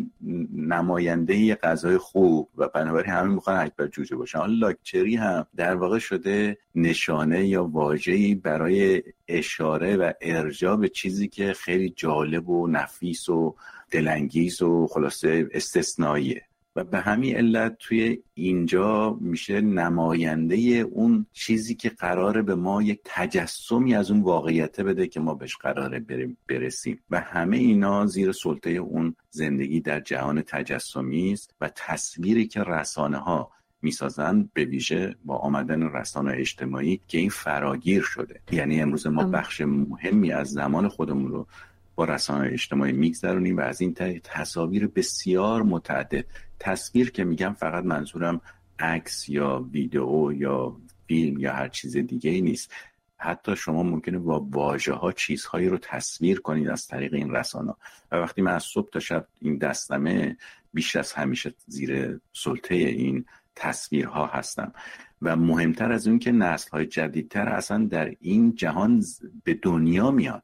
نماینده 0.54 1.36
یه 1.36 1.56
غذای 1.56 1.98
خوب 1.98 2.50
و 2.58 2.68
بنابراین 2.68 3.12
همه 3.12 3.34
می‌خوان 3.34 3.58
اکبر 3.58 3.88
جوجه 3.88 4.16
باشن. 4.16 4.40
حالا 4.40 4.54
لاکچری 4.54 5.16
هم 5.16 5.48
در 5.56 5.76
واقع 5.76 6.00
شده 6.00 6.58
نشانه 6.76 7.48
یا 7.48 7.64
واژه‌ای 7.64 8.36
برای 8.36 9.04
اشاره 9.28 9.98
و 9.98 10.12
ارجاع 10.22 10.76
به 10.76 10.90
چیزی 10.90 11.28
که 11.28 11.54
خیلی 11.54 11.90
جالب 11.90 12.50
و 12.50 12.68
نفیس 12.68 13.30
و 13.30 13.56
دلانگیز 13.92 14.62
و 14.62 14.88
خلاصه 14.88 15.50
استثنائیه. 15.54 16.42
و 16.76 16.84
به 16.84 17.00
همین 17.00 17.36
علت 17.36 17.76
توی 17.80 18.20
اینجا 18.34 19.18
میشه 19.22 19.62
نماینده 19.62 20.56
اون 20.92 21.26
چیزی 21.34 21.76
که 21.76 21.90
قراره 21.90 22.42
به 22.42 22.56
ما 22.56 22.82
یک 22.82 23.00
تجسمی 23.06 23.96
از 23.96 24.12
اون 24.12 24.22
واقعیت 24.22 24.82
بده 24.82 25.08
که 25.08 25.20
ما 25.20 25.34
بهش 25.34 25.56
قراره 25.56 26.06
برسیم. 26.48 27.00
و 27.10 27.20
همه 27.20 27.58
اینا 27.58 28.06
زیر 28.06 28.32
سلطه 28.32 28.70
اون 28.70 29.16
زندگی 29.30 29.82
در 29.82 30.00
جهان 30.00 30.42
تجسمی 30.42 31.34
است 31.34 31.56
و 31.62 31.70
تصویری 31.76 32.48
که 32.48 32.64
رسانه 32.64 33.18
ها 33.18 33.52
می‌سازن 33.82 34.50
به 34.54 34.66
ویژه 34.66 35.16
با 35.26 35.36
آمدن 35.36 35.84
رسانه 35.84 36.34
اجتماعی 36.36 37.02
که 37.08 37.18
این 37.18 37.30
فراگیر 37.30 38.02
شده. 38.02 38.42
یعنی 38.52 38.82
امروز 38.82 39.08
ما 39.08 39.24
بخش 39.24 39.62
مهمی 39.62 40.32
از 40.32 40.52
زمان 40.52 40.88
خودمون 40.88 41.32
رو 41.32 41.48
با 41.96 42.06
رسانه 42.06 42.50
اجتماعی 42.54 42.92
میگذرونیم 42.92 43.58
و 43.58 43.62
از 43.62 43.82
این 43.82 43.94
تصاویر 44.24 44.88
بسیار 44.88 45.64
متعدد. 45.64 46.26
تصویر 46.60 47.12
که 47.12 47.24
میگم 47.24 47.54
فقط 47.54 47.84
منظورم 47.84 48.42
عکس 48.80 49.30
یا 49.30 49.66
ویدئو 49.72 50.34
یا 50.34 50.78
فیلم 51.08 51.40
یا 51.40 51.54
هر 51.54 51.68
چیز 51.68 51.98
دیگه 51.98 52.32
ای 52.32 52.42
نیست. 52.42 52.72
حتی 53.18 53.56
شما 53.56 53.84
ممکنه 53.84 54.20
با 54.20 54.40
واژه 54.40 54.94
ها 54.94 55.12
چیزهایی 55.12 55.70
رو 55.70 55.78
تصویر 55.78 56.40
کنید 56.40 56.68
از 56.68 56.88
طریق 56.88 57.14
این 57.14 57.32
رسانه 57.32 57.74
و 58.12 58.16
وقتی 58.16 58.42
من 58.42 58.52
از 58.52 58.64
صبح 58.64 58.90
تا 58.90 59.00
شب 59.00 59.28
این 59.42 59.58
دستمه 59.58 60.38
بیش 60.74 60.96
از 60.96 61.14
همیشه 61.14 61.54
زیر 61.68 62.20
سلطه 62.34 62.76
این 62.76 63.26
تصویرها 63.56 64.26
هستم. 64.26 64.74
و 65.22 65.36
مهمتر 65.36 65.92
از 65.92 66.08
اون 66.08 66.20
که 66.20 66.32
نسل 66.32 66.70
های 66.72 66.86
جدیدتر 66.86 67.50
اصلا 67.50 67.86
در 67.86 68.16
این 68.22 68.56
جهان 68.56 69.04
به 69.44 69.54
دنیا 69.54 70.12
میاد 70.12 70.44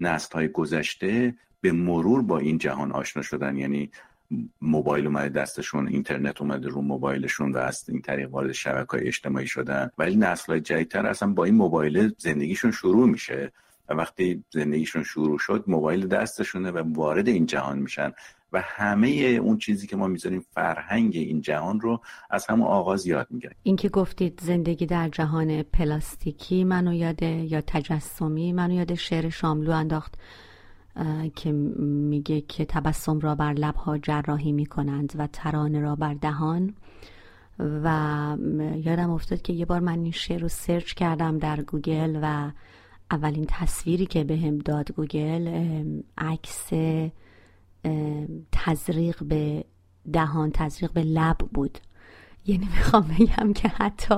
نسل 0.00 0.34
های 0.34 0.48
گذشته 0.48 1.34
به 1.60 1.72
مرور 1.72 2.22
با 2.22 2.38
این 2.38 2.58
جهان 2.58 2.92
آشنا 2.92 3.22
شدن. 3.22 3.56
یعنی 3.56 3.90
موبایل 4.60 5.06
اومده 5.06 5.28
دستشون 5.28 5.88
اینترنت 5.88 6.40
اومده 6.40 6.68
رو 6.68 6.82
موبایلشون 6.82 7.52
و 7.52 7.58
از 7.58 7.84
این 7.88 8.02
طریق 8.02 8.30
وارد 8.30 8.52
شبکه 8.52 8.90
های 8.90 9.06
اجتماعی 9.06 9.46
شدن. 9.46 9.90
ولی 9.98 10.16
نسل 10.16 10.52
های 10.52 10.60
جدیدتر 10.60 11.06
اصلا 11.06 11.32
با 11.32 11.44
این 11.44 11.54
موبایل 11.54 12.12
زندگیشون 12.18 12.70
شروع 12.70 13.08
میشه. 13.08 13.52
و 13.88 13.94
وقتی 13.94 14.44
زندگیشون 14.50 15.02
شروع 15.02 15.38
شد 15.38 15.64
موبایل 15.66 16.06
دستشونه 16.06 16.70
و 16.70 16.82
وارد 16.94 17.28
این 17.28 17.46
جهان 17.46 17.78
میشن. 17.78 18.12
و 18.52 18.62
همه 18.64 19.08
اون 19.08 19.58
چیزی 19.58 19.86
که 19.86 19.96
ما 19.96 20.06
می‌ذاریم 20.06 20.44
فرهنگ 20.50 21.16
این 21.16 21.40
جهان 21.40 21.80
رو 21.80 22.00
از 22.30 22.46
همون 22.46 22.66
آغاز 22.66 23.06
یاد 23.06 23.26
می‌گیریم. 23.30 23.56
این 23.62 23.76
که 23.76 23.88
گفتید 23.88 24.40
زندگی 24.42 24.86
در 24.86 25.08
جهان 25.08 25.62
پلاستیکی 25.62 26.64
منو 26.64 26.92
یاد 26.92 27.22
یا 27.22 27.60
تجسمی 27.60 28.52
منو 28.52 28.74
یاد 28.74 28.94
شعر 28.94 29.28
شاملو 29.28 29.70
انداخت 29.70 30.14
که 31.36 31.52
میگه 31.52 32.40
که 32.40 32.64
تبسم 32.64 33.18
را 33.18 33.34
بر 33.34 33.52
لبها 33.52 33.98
جراحی 33.98 34.52
می‌کنند 34.52 35.12
و 35.16 35.28
ترانه 35.32 35.80
را 35.80 35.96
بر 35.96 36.14
دهان. 36.14 36.74
و 37.58 38.36
یادم 38.76 39.10
افتاد 39.10 39.42
که 39.42 39.52
یه 39.52 39.64
بار 39.64 39.80
من 39.80 39.98
این 39.98 40.10
شعر 40.10 40.40
رو 40.40 40.48
search 40.48 40.92
کردم 40.94 41.38
در 41.38 41.62
گوگل 41.62 42.18
و 42.22 42.50
اولین 43.10 43.46
تصویری 43.48 44.06
که 44.06 44.24
بهم 44.24 44.58
به 44.58 44.62
داد 44.62 44.92
گوگل 44.92 45.72
عکس 46.18 46.70
تزریق 48.52 49.22
به 49.22 49.64
دهان 50.12 50.50
تزریق 50.50 50.92
به 50.92 51.02
لب 51.02 51.36
بود. 51.38 51.78
یعنی 52.46 52.68
می‌خوام 52.76 53.10
بگم 53.18 53.52
که 53.52 53.68
حتی 53.68 54.14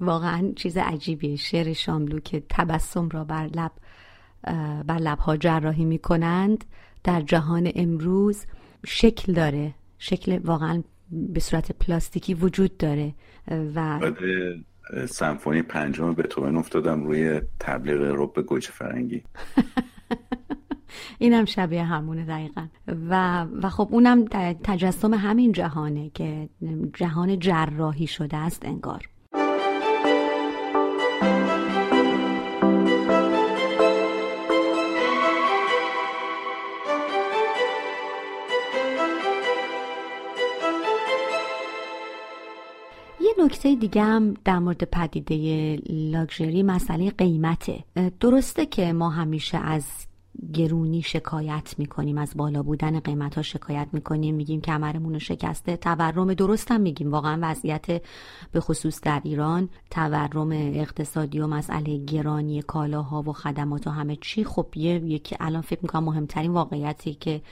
واقعا 0.00 0.52
چیز 0.56 0.76
عجیبیه. 0.76 1.36
شعر 1.36 1.72
شاملو 1.72 2.20
که 2.20 2.42
تبسم 2.48 3.08
را 3.08 3.24
بر 3.24 3.46
لب 3.46 3.72
بر 4.86 4.98
لبها 4.98 5.36
جراحی 5.36 5.84
می‌کنند 5.84 6.64
در 7.04 7.20
جهان 7.20 7.72
امروز 7.74 8.46
شکل 8.86 9.32
داره. 9.32 9.74
شکل 9.98 10.38
واقعا 10.38 10.82
به 11.10 11.40
صورت 11.40 11.72
پلاستیکی 11.72 12.34
وجود 12.34 12.76
داره. 12.76 13.14
و 13.74 14.00
سمفونی 15.08 15.62
پنجم 15.62 16.14
به 16.14 16.22
تومن 16.22 16.56
افتادم 16.56 17.04
روی 17.04 17.40
تبلیغ 17.60 18.00
رب 18.00 18.42
گوجه 18.46 18.70
فرنگی. 18.70 19.22
اینم 21.18 21.44
شبیه 21.44 21.84
همونه 21.84 22.24
دقیقا. 22.24 22.66
و, 22.88 23.44
و 23.62 23.68
خب 23.68 23.88
اونم 23.90 24.24
تجسم 24.64 25.14
همین 25.14 25.52
جهانه 25.52 26.10
که 26.14 26.48
جهان 26.94 27.38
جراحی 27.38 28.06
شده 28.06 28.36
است 28.36 28.64
انگار. 28.64 29.08
نکته 43.46 43.74
دیگه 43.74 44.02
هم 44.02 44.34
در 44.44 44.58
مورد 44.58 44.84
پدیده 44.84 45.78
لاکچری 45.88 46.62
مسئله 46.62 47.10
قیمته. 47.10 47.84
درسته 48.20 48.66
که 48.66 48.92
ما 48.92 49.10
همیشه 49.10 49.58
از 49.58 49.84
گرونی 50.52 51.02
شکایت 51.02 51.74
می‌کنیم 51.78 52.18
از 52.18 52.32
بالا 52.36 52.62
بودن 52.62 53.00
قیمت 53.00 53.34
ها 53.34 53.42
شکایت 53.42 53.88
می‌کنیم 53.92 54.34
میگیم 54.34 54.60
کمرمون 54.60 55.12
رو 55.12 55.18
شکسته. 55.18 55.76
تورم 55.76 56.34
درست 56.34 56.70
هم 56.72 56.80
میگیم 56.80 57.10
واقعا 57.10 57.38
وضعیت 57.42 58.02
به 58.52 58.60
خصوص 58.60 59.00
در 59.00 59.20
ایران. 59.24 59.68
تورم 59.90 60.52
اقتصادی 60.52 61.40
و 61.40 61.46
مسئله 61.46 62.04
گرانی 62.04 62.62
کالاها 62.62 63.22
و 63.22 63.32
خدمات 63.32 63.86
و 63.86 63.90
همه 63.90 64.16
چی. 64.16 64.44
خب 64.44 64.66
یه 64.76 64.94
یکی 65.04 65.36
الان 65.40 65.62
فکر 65.62 65.80
می‌کنم 65.82 66.04
مهمترین 66.04 66.50
واقعیتی 66.50 67.14
که 67.14 67.42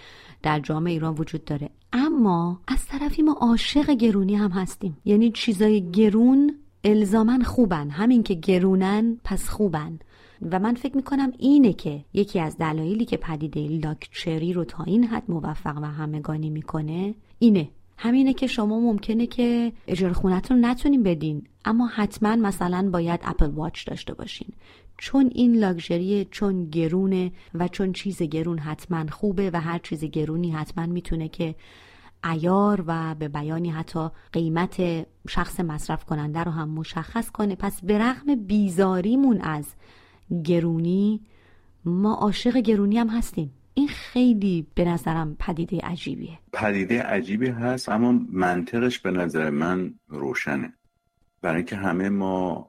در 0.42 0.61
جامعه 0.61 0.92
ایران 0.92 1.14
وجود 1.14 1.44
داره. 1.44 1.70
اما 1.92 2.61
از 2.68 2.87
طرفی 2.87 3.23
ما 3.23 3.33
عاشق 3.40 3.90
گرونی 3.90 4.35
هم 4.35 4.51
هستیم. 4.51 4.97
یعنی 5.05 5.31
چیزای 5.31 5.90
گرون 5.90 6.55
الزامن 6.85 7.42
خوبن. 7.42 7.90
همین 7.90 8.23
که 8.23 8.35
گرونن 8.35 9.18
پس 9.25 9.49
خوبن. 9.49 9.99
و 10.42 10.59
من 10.59 10.75
فکر 10.75 10.97
می‌کنم 10.97 11.33
اینه 11.38 11.73
که 11.73 12.05
یکی 12.12 12.40
از 12.40 12.59
دلایلی 12.59 13.05
که 13.05 13.16
پدیده 13.16 13.68
لاکچری 13.68 14.53
رو 14.53 14.64
تا 14.64 14.85
این 14.85 15.05
حد 15.05 15.23
موفق 15.29 15.79
و 15.83 15.85
همگانی 15.85 16.51
می‌کنه 16.51 17.14
اینه. 17.38 17.68
همینه 17.99 18.33
که 18.33 18.47
شما 18.47 18.81
ممکنه 18.81 19.27
که 19.27 19.73
اجاره 19.87 20.12
خونتون 20.12 20.57
رو 20.57 20.70
نتونین 20.70 21.03
بدین 21.03 21.42
اما 21.64 21.87
حتما 21.87 22.37
مثلا 22.37 22.90
باید 22.92 23.20
اپل 23.23 23.51
واچ 23.51 23.87
داشته 23.87 24.14
باشین. 24.14 24.49
چون 24.99 25.31
این 25.35 25.57
لاکچری 25.57 26.29
چون 26.31 26.70
گرونه 26.70 27.33
و 27.55 27.68
چون 27.68 27.92
چیز 27.92 28.23
گرون 28.23 28.59
حتما 28.59 29.07
خوبه 29.11 29.51
و 29.51 29.61
هر 29.61 29.79
چیز 29.79 30.05
گرونی 30.05 30.51
حتما 30.51 30.87
می‌تونه 30.87 31.29
که 31.29 31.55
ایار 32.33 32.85
و 32.87 33.14
به 33.14 33.29
بیانی 33.29 33.70
حتی 33.70 34.09
قیمت 34.33 35.07
شخص 35.29 35.61
مصرف 35.61 36.05
کننده 36.05 36.44
رو 36.44 36.51
هم 36.51 36.68
مشخص 36.68 37.31
کنه. 37.31 37.55
پس 37.55 37.85
به 37.85 37.99
رغم 37.99 38.35
بیزاریمون 38.35 39.40
از 39.40 39.75
گرونی 40.45 41.21
ما 41.85 42.15
عاشق 42.15 42.57
گرونی 42.57 42.99
هم 42.99 43.09
هستیم. 43.09 43.51
این 43.75 43.89
خیلی 43.89 44.67
به 44.75 44.85
نظرم 44.85 45.37
پدیده 45.39 45.79
عجیبیه. 45.79 46.39
پدیده 46.53 47.03
عجیبی 47.03 47.49
هست 47.49 47.89
اما 47.89 48.21
منطقش 48.33 48.99
به 48.99 49.11
نظر 49.11 49.51
من 49.51 49.95
روشنه. 50.09 50.73
برای 51.43 51.57
اینکه 51.57 51.77
همه 51.77 52.09
ما 52.09 52.69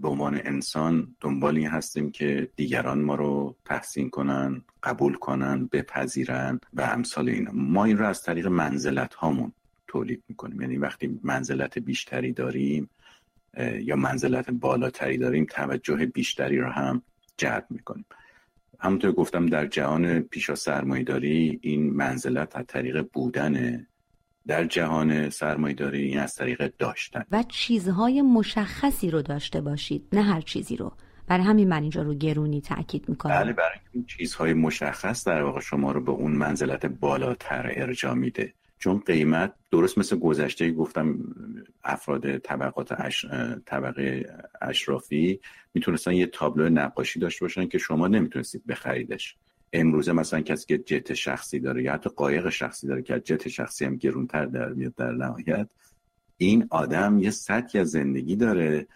به 0.00 0.08
عنوان 0.08 0.40
انسان 0.44 1.16
دنبال 1.20 1.56
این 1.56 1.66
هستیم 1.66 2.10
که 2.10 2.48
دیگران 2.56 3.02
ما 3.02 3.14
رو 3.14 3.56
تحسین 3.64 4.10
کنن 4.10 4.62
قبول 4.82 5.14
کنن 5.14 5.68
بپذیرن 5.72 6.60
و 6.72 6.82
امثال 6.82 7.28
اینا. 7.28 7.50
ما 7.54 7.84
این 7.84 7.98
رو 7.98 8.06
از 8.06 8.22
طریق 8.22 8.46
منزلت 8.46 9.14
هامون 9.14 9.52
تولید 9.86 10.22
می‌کنیم. 10.28 10.60
یعنی 10.60 10.76
وقتی 10.76 11.20
منزلت 11.22 11.78
بیشتری 11.78 12.32
داریم 12.32 12.90
یا 13.82 13.96
منزلت 13.96 14.50
بالاتری 14.50 15.18
داریم 15.18 15.46
توجه 15.50 16.06
بیشتری 16.06 16.58
رو 16.58 16.70
هم 16.70 17.02
جلب 17.36 17.66
می‌کنیم. 17.70 18.06
همونطور 18.78 19.12
گفتم 19.12 19.46
در 19.46 19.66
جهان 19.66 20.20
پیشا 20.20 20.54
سرمایه 20.54 21.04
داری 21.04 21.58
این 21.62 21.90
منزلت 21.90 22.56
از 22.56 22.64
طریق 22.68 23.06
بودن 23.12 23.86
در 24.46 24.64
جهان 24.64 25.30
سرمایه 25.30 25.88
این 25.92 26.18
از 26.18 26.34
طریق 26.34 26.72
داشتن. 26.78 27.24
و 27.30 27.42
چیزهای 27.42 28.22
مشخصی 28.22 29.10
رو 29.10 29.22
داشته 29.22 29.60
باشید 29.60 30.08
نه 30.12 30.22
هر 30.22 30.40
چیزی 30.40 30.76
رو. 30.76 30.92
برای 31.26 31.44
همین 31.44 31.68
من 31.68 31.82
اینجا 31.82 32.02
رو 32.02 32.14
گرونی 32.14 32.60
تاکید 32.60 33.08
می‌کنم. 33.08 33.34
بله 33.34 33.52
برای 33.52 33.78
این 33.92 34.04
چیزهای 34.04 34.54
مشخص 34.54 35.26
در 35.28 35.42
واقع 35.42 35.60
شما 35.60 35.92
رو 35.92 36.00
به 36.00 36.12
اون 36.12 36.32
منزلت 36.32 36.86
بالاتر 36.86 37.72
ارجا 37.76 38.14
میده. 38.14 38.54
چون 38.78 38.98
قیمت 38.98 39.52
درست 39.70 39.98
مثل 39.98 40.18
گذشته 40.18 40.72
گفتم 40.72 41.18
افراد 41.84 42.38
طبقات 42.38 42.92
اش... 42.92 43.26
طبقه 43.66 44.34
اشرافی 44.62 45.40
می‌تونستن 45.74 46.12
یه 46.12 46.26
تابلو 46.26 46.68
نقاشی 46.68 47.20
داشته 47.20 47.44
باشن 47.44 47.66
که 47.68 47.78
شما 47.78 48.08
نمی‌تونستید 48.08 48.66
بخریدش. 48.66 49.36
امروزه 49.72 50.12
مثلا 50.12 50.40
کسی 50.40 50.66
که 50.66 50.78
جت 50.78 51.14
شخصی 51.14 51.60
داره 51.60 51.82
یا 51.82 51.92
حتی 51.92 52.10
قایق 52.10 52.48
شخصی 52.48 52.86
داره 52.86 53.02
که 53.02 53.20
جت 53.20 53.48
شخصی 53.48 53.84
هم 53.84 53.96
گرونتر 53.96 54.46
در 54.46 54.68
میاد 54.68 54.94
در 54.94 55.12
نهایت 55.12 55.68
این 56.36 56.66
آدم 56.70 57.18
یه 57.18 57.30
سطحی 57.30 57.80
از 57.80 57.90
زندگی 57.90 58.36
داره 58.36 58.86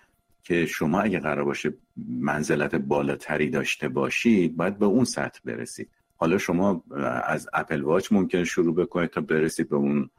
که 0.43 0.67
شما 0.67 1.01
اگه 1.01 1.21
قرار 1.21 1.45
باشه 1.45 1.75
منزلت 2.09 2.75
بالاتری 2.75 3.51
داشته 3.51 3.89
باشید 3.89 4.57
باید 4.57 4.79
به 4.79 4.87
اون 4.87 5.05
سطح 5.05 5.41
برسید. 5.45 5.91
حالا 6.21 6.39
شما 6.39 6.85
از 7.25 7.49
اپل 7.53 7.83
واچ 7.83 8.13
ممکن 8.13 8.45
شروع 8.45 8.75
بکنید 8.75 9.11
تا 9.11 9.21
برسید 9.21 9.69
به 9.69 9.77
اون 9.77 10.11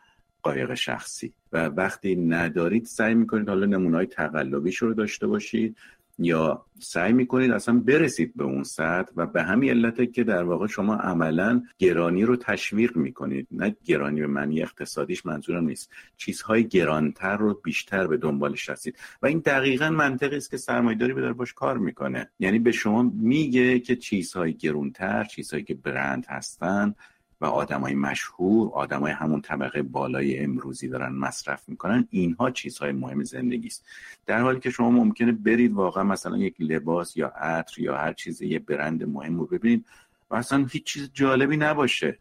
قایق 0.43 0.73
شخصی. 0.73 1.33
و 1.51 1.65
وقتی 1.65 2.15
ندارید 2.15 2.85
سعی 2.85 3.15
می‌کنید 3.15 3.49
حالا 3.49 3.65
نمونه 3.65 3.97
های 3.97 4.05
تقلبیش 4.05 4.77
رو 4.77 4.93
داشته 4.93 5.27
باشید 5.27 5.77
یا 6.25 6.65
سعی 6.79 7.13
می‌کنید 7.13 7.51
اصلا 7.51 7.79
برسید 7.79 8.33
به 8.35 8.43
اون 8.43 8.63
سطح 8.63 9.11
و 9.15 9.25
به 9.25 9.43
همین 9.43 9.69
علته 9.69 10.05
که 10.05 10.23
در 10.23 10.43
واقع 10.43 10.67
شما 10.67 10.95
عملا 10.95 11.63
گرانی 11.79 12.23
رو 12.23 12.35
تشویق 12.35 12.97
می‌کنید. 12.97 13.47
نه 13.51 13.75
گرانی 13.85 14.21
به 14.21 14.27
معنی 14.27 14.61
اقتصادیش 14.61 15.25
منظورم 15.25 15.65
نیست. 15.65 15.91
چیزهای 16.17 16.67
گرانتر 16.67 17.37
رو 17.37 17.61
بیشتر 17.63 18.07
به 18.07 18.17
دنبالش 18.17 18.69
هستید 18.69 18.95
و 19.21 19.27
این 19.27 19.39
دقیقا 19.39 19.89
منطقی 19.89 20.35
است 20.37 20.51
که 20.51 20.57
سرمایه‌داری 20.57 21.13
به 21.13 21.33
باش 21.33 21.53
کار 21.53 21.77
می‌کنه. 21.77 22.29
یعنی 22.39 22.59
به 22.59 22.71
شما 22.71 23.11
میگه 23.13 23.79
که 23.79 23.95
چیزهای 23.95 24.53
گرونتر 24.53 25.23
چیزهایی 25.23 25.63
که 25.63 25.73
برند 25.73 26.25
هستن 26.29 26.95
و 27.41 27.45
آدمای 27.45 27.95
مشهور 27.95 28.71
آدمای 28.73 29.11
همون 29.11 29.41
طبقه 29.41 29.81
بالای 29.81 30.39
امروزی 30.39 30.87
دارن 30.87 31.13
مصرف 31.13 31.69
می‌کنن. 31.69 32.07
اینها 32.09 32.51
چیزهای 32.51 32.91
مهم 32.91 33.23
زندگی 33.23 33.67
است. 33.67 33.85
در 34.25 34.41
حالی 34.41 34.59
که 34.59 34.69
شما 34.69 34.89
ممکنه 34.89 35.31
برید 35.31 35.73
واقعا 35.73 36.03
مثلا 36.03 36.37
یک 36.37 36.55
لباس 36.59 37.17
یا 37.17 37.27
عطر 37.27 37.81
یا 37.81 37.97
هر 37.97 38.13
چیز 38.13 38.41
یه 38.41 38.59
برند 38.59 39.03
مهم 39.03 39.39
رو 39.39 39.45
ببینید 39.45 39.85
و 40.29 40.35
اصلا 40.35 40.65
هیچ 40.65 40.83
چیز 40.83 41.09
جالبی 41.13 41.57
نباشه. 41.57 42.17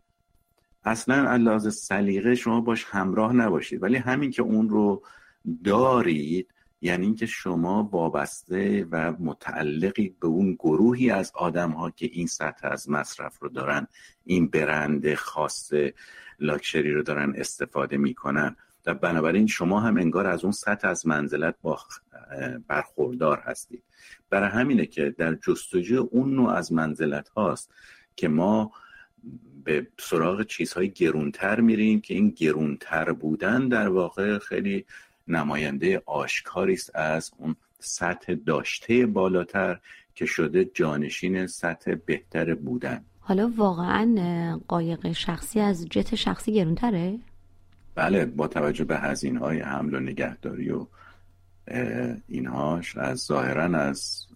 اصلا 0.85 1.31
علاوه 1.31 1.71
سلیقه 1.71 2.35
شما 2.35 2.61
باش 2.61 2.85
همراه 2.89 3.33
نباشید. 3.33 3.83
ولی 3.83 3.97
همین 3.97 4.31
که 4.31 4.43
اون 4.43 4.69
رو 4.69 5.03
دارید 5.65 6.49
یعنی 6.81 7.07
اینکه 7.07 7.27
شما 7.27 7.89
وابسته 7.93 8.87
و 8.91 9.13
متعلقی 9.19 10.17
به 10.21 10.27
اون 10.27 10.55
گروهی 10.55 11.11
از 11.11 11.33
آدم 11.35 11.71
ها 11.71 11.91
که 11.91 12.11
این 12.13 12.27
سطح 12.27 12.69
از 12.69 12.91
مصرف 12.91 13.39
رو 13.39 13.49
دارن 13.49 13.87
این 14.25 14.47
برند 14.47 15.15
خاص 15.15 15.73
لاکشری 16.41 16.93
رو 16.93 17.03
دارن 17.03 17.35
استفاده 17.37 17.97
می‌کنن. 17.97 18.57
و 18.87 18.95
بنابراین 18.95 19.47
شما 19.47 19.81
هم 19.81 19.97
انگار 19.97 20.27
از 20.27 20.45
اون 20.45 20.53
سطح 20.53 20.89
از 20.89 21.07
منزلت 21.07 21.55
با 21.63 21.79
برخوردار 22.69 23.39
هستید. 23.39 23.83
برای 24.31 24.49
همینه 24.49 24.87
که 24.87 25.15
در 25.19 25.35
جستجوی 25.35 25.97
اون 25.97 26.35
نوع 26.35 26.51
از 26.51 26.73
منزلت 26.73 27.29
هاست 27.29 27.71
که 28.17 28.29
ما 28.29 28.73
به 29.65 29.87
سراغ 29.99 30.43
چیزهای 30.43 30.91
گرونتر 30.91 31.61
میریم 31.61 32.01
که 32.01 32.15
این 32.15 32.31
گرونتر 32.31 33.13
بودن 33.13 33.69
در 33.69 33.89
واقع 33.89 34.39
خیلی 34.39 34.87
نماینده 35.31 36.03
آشکاری 36.07 36.75
است 36.75 36.97
از 36.97 37.31
اون 37.39 37.57
سطح 37.79 38.35
داشته 38.35 39.07
بالاتر 39.07 39.79
که 40.15 40.27
شده 40.27 40.65
جانشین 40.65 41.47
سطح 41.47 41.95
بهتر 42.07 42.55
بودن 42.55 43.05
حالا 43.21 43.53
واقعا 43.57 44.61
قایق 44.69 45.13
شخصی 45.13 45.61
از 45.61 45.89
جت 45.89 46.15
شخصی 46.15 46.53
گرونتره؟ 46.53 47.19
بله 47.95 48.25
با 48.27 48.49
توجه 48.49 48.85
به 48.85 48.99
هزینه 48.99 49.39
های 49.39 49.61
حمل 49.61 49.95
و 49.95 50.01
نگهداری 50.01 50.71
و 50.71 50.87
اینهاش 52.29 52.97
از 52.97 53.19
ظاهرا 53.19 53.79
از 53.79 54.27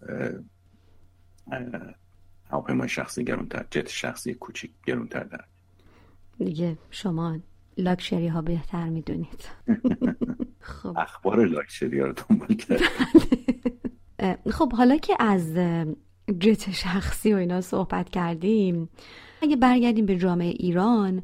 هواپیمای 2.51 2.89
شخصی 2.89 3.25
گرونتر 3.25 3.67
جت 3.71 3.89
شخصی 3.89 4.35
کوچیک 4.35 4.71
گرونتر 4.87 5.25
دارد 5.25 5.49
دیگه 6.39 6.79
شما 6.91 7.39
لاکشری 7.79 8.29
ها 8.29 8.43
بهتر 8.43 8.89
می‌دونید. 8.89 9.49
خب. 10.61 10.99
اخبار 10.99 11.45
لاکشری 11.47 12.01
ها 12.01 12.07
رو 12.07 12.13
دنبال 12.13 12.57
کرد 12.57 12.81
خب 14.51 14.73
حالا 14.73 14.97
که 14.97 15.17
از 15.19 15.55
جت 16.41 16.71
شخصی 16.71 17.33
و 17.33 17.37
اینا 17.37 17.61
صحبت 17.61 18.11
کردیم 18.11 18.89
اگه 19.43 19.57
برگردیم 19.57 20.07
به 20.07 20.17
جامعه 20.17 20.49
ایران 20.49 21.23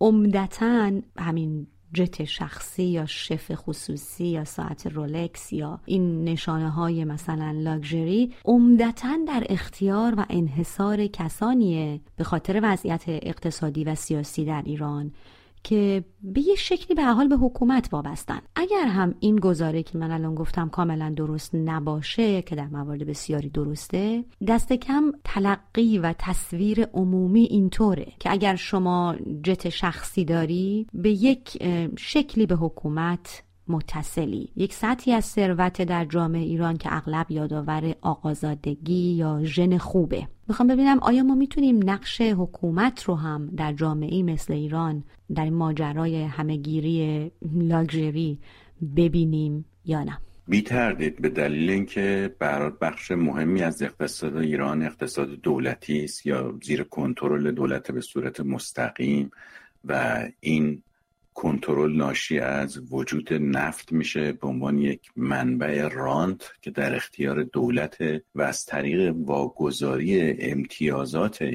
عمدتا 0.00 0.92
همین 1.18 1.66
جت 1.94 2.24
شخصی 2.24 2.82
یا 2.82 3.06
شف 3.06 3.54
خصوصی 3.54 4.26
یا 4.26 4.44
ساعت 4.44 4.86
رولکس 4.86 5.52
یا 5.52 5.80
این 5.84 6.24
نشانه 6.24 6.70
های 6.70 7.04
مثلا 7.04 7.50
لاکجری 7.50 8.34
عمدتا 8.44 9.18
در 9.28 9.46
اختیار 9.48 10.14
و 10.16 10.26
انحصار 10.30 11.06
کسانیه 11.06 12.00
به 12.16 12.24
خاطر 12.24 12.60
وضعیت 12.62 13.04
اقتصادی 13.06 13.84
و 13.84 13.94
سیاسی 13.94 14.44
در 14.44 14.62
ایران. 14.66 15.12
که 15.64 16.04
به 16.22 16.40
یه 16.40 16.54
شکلی 16.54 16.94
به 16.94 17.04
حال 17.04 17.28
به 17.28 17.36
حکومت 17.36 17.88
وابستن. 17.92 18.40
اگر 18.56 18.86
هم 18.86 19.14
این 19.20 19.36
گزاره 19.36 19.82
که 19.82 19.98
من 19.98 20.10
الان 20.10 20.34
گفتم 20.34 20.68
کاملا 20.68 21.14
درست 21.16 21.54
نباشه 21.54 22.42
که 22.42 22.56
در 22.56 22.66
موارد 22.66 23.06
بسیاری 23.06 23.48
درسته 23.48 24.24
دست 24.48 24.72
کم 24.72 25.12
تلقی 25.24 25.98
و 25.98 26.14
تصویر 26.18 26.84
عمومی 26.84 27.42
اینطوره 27.42 28.12
که 28.18 28.32
اگر 28.32 28.56
شما 28.56 29.14
جت 29.42 29.68
شخصی 29.68 30.24
داری 30.24 30.86
به 30.94 31.10
یک 31.10 31.62
شکلی 31.98 32.46
به 32.46 32.54
حکومت 32.54 33.42
متصلی. 33.68 34.48
یک 34.56 34.74
سطحی 34.74 35.12
از 35.12 35.24
ثروت 35.24 35.82
در 35.82 36.04
جامعه 36.04 36.42
ایران 36.42 36.76
که 36.76 36.96
اغلب 36.96 37.30
یادآور 37.30 37.94
آقازادگی 38.00 39.14
یا 39.14 39.40
ژن 39.44 39.78
خوبه. 39.78 40.28
می‌خوام 40.48 40.68
ببینم 40.68 40.98
آیا 40.98 41.22
ما 41.22 41.34
می‌تونیم 41.34 41.90
نقش 41.90 42.20
حکومت 42.20 43.02
رو 43.02 43.14
هم 43.14 43.46
در 43.56 43.72
جامعه 43.72 44.22
مثل 44.22 44.52
ایران 44.52 45.04
در 45.34 45.44
این 45.44 45.54
ماجرای 45.54 46.22
همهگیری 46.22 47.30
لاکژری 47.52 48.38
ببینیم 48.96 49.64
یا 49.84 50.04
نه؟ 50.04 50.18
بیتردید 50.48 51.22
به 51.22 51.28
دلیل 51.28 51.70
اینکه 51.70 52.34
برات 52.38 52.78
بخش 52.78 53.10
مهمی 53.10 53.62
از 53.62 53.82
اقتصاد 53.82 54.36
ایران 54.36 54.82
اقتصاد 54.82 55.28
دولتی 55.28 56.04
است 56.04 56.26
یا 56.26 56.58
زیر 56.62 56.82
کنترل 56.82 57.50
دولت 57.50 57.90
به 57.90 58.00
صورت 58.00 58.40
مستقیم 58.40 59.30
و 59.84 60.24
این 60.40 60.82
کنترل 61.34 61.96
ناشی 61.96 62.38
از 62.38 62.92
وجود 62.92 63.32
نفت 63.32 63.92
میشه 63.92 64.32
به 64.32 64.46
عنوان 64.48 64.78
یک 64.78 65.10
منبع 65.16 65.88
رانت 65.88 66.52
که 66.62 66.70
در 66.70 66.94
اختیار 66.94 67.42
دولت 67.42 67.96
و 68.34 68.42
از 68.42 68.64
طریق 68.64 69.14
واگذاری 69.16 70.36
امتیازات 70.40 71.48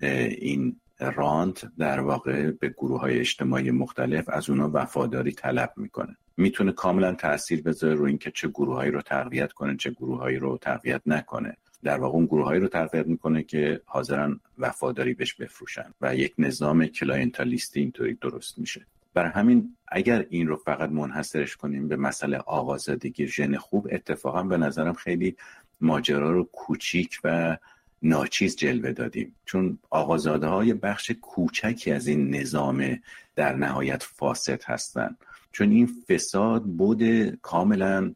این 0.00 0.80
رانت 1.00 1.64
در 1.78 2.00
واقع 2.00 2.50
به 2.50 2.68
گروه 2.68 3.00
های 3.00 3.18
اجتماعی 3.18 3.70
مختلف 3.70 4.28
از 4.28 4.50
اونا 4.50 4.70
وفاداری 4.72 5.32
طلب 5.32 5.72
می‌کنه. 5.76 6.16
می‌تونه 6.36 6.72
کاملا 6.72 7.14
تاثیر 7.14 7.62
بذاره 7.62 7.94
روی 7.94 8.08
اینکه 8.08 8.30
چه 8.30 8.48
گروههایی 8.48 8.90
رو 8.90 9.02
تقویت 9.02 9.52
کنه 9.52 9.76
چه 9.76 9.90
گروههایی 9.90 10.36
رو 10.36 10.58
تقویت 10.58 11.02
نکنه. 11.06 11.56
در 11.84 11.98
واقع 11.98 12.16
اون 12.16 12.26
گروههایی 12.26 12.60
رو 12.60 12.68
تقویت 12.68 13.06
می‌کنه 13.06 13.42
که 13.42 13.80
حاضرن 13.84 14.40
وفاداری 14.58 15.14
بهش 15.14 15.34
بفروشن 15.34 15.94
و 16.00 16.16
یک 16.16 16.34
نظام 16.38 16.86
کلاینتالیستی 16.86 17.80
اینطوری 17.80 18.14
درست 18.14 18.58
میشه. 18.58 18.86
بر 19.14 19.26
همین 19.26 19.76
اگر 19.88 20.26
این 20.30 20.46
رو 20.46 20.56
فقط 20.56 20.90
منحصرش 20.90 21.56
کنیم 21.56 21.88
به 21.88 21.96
مسئله 21.96 22.36
آقازادگی 22.36 23.26
ژن 23.26 23.56
خوب 23.56 23.88
اتفاقا 23.90 24.42
به 24.42 24.56
نظرم 24.56 24.92
خیلی 24.92 25.36
ماجرا 25.80 26.30
رو 26.30 26.44
کوچیک 26.44 27.20
و 27.24 27.56
ناچیز 28.02 28.56
جلوه 28.56 28.92
دادیم. 28.92 29.34
چون 29.44 29.78
آقازاده 29.90 30.46
های 30.46 30.74
بخش 30.74 31.10
کوچکی 31.10 31.92
از 31.92 32.06
این 32.06 32.34
نظام 32.34 32.98
در 33.36 33.56
نهایت 33.56 34.02
فاسد 34.02 34.62
هستند 34.64 35.16
چون 35.52 35.70
این 35.70 35.88
فساد 36.08 36.62
بود 36.62 37.30
کاملا 37.42 38.14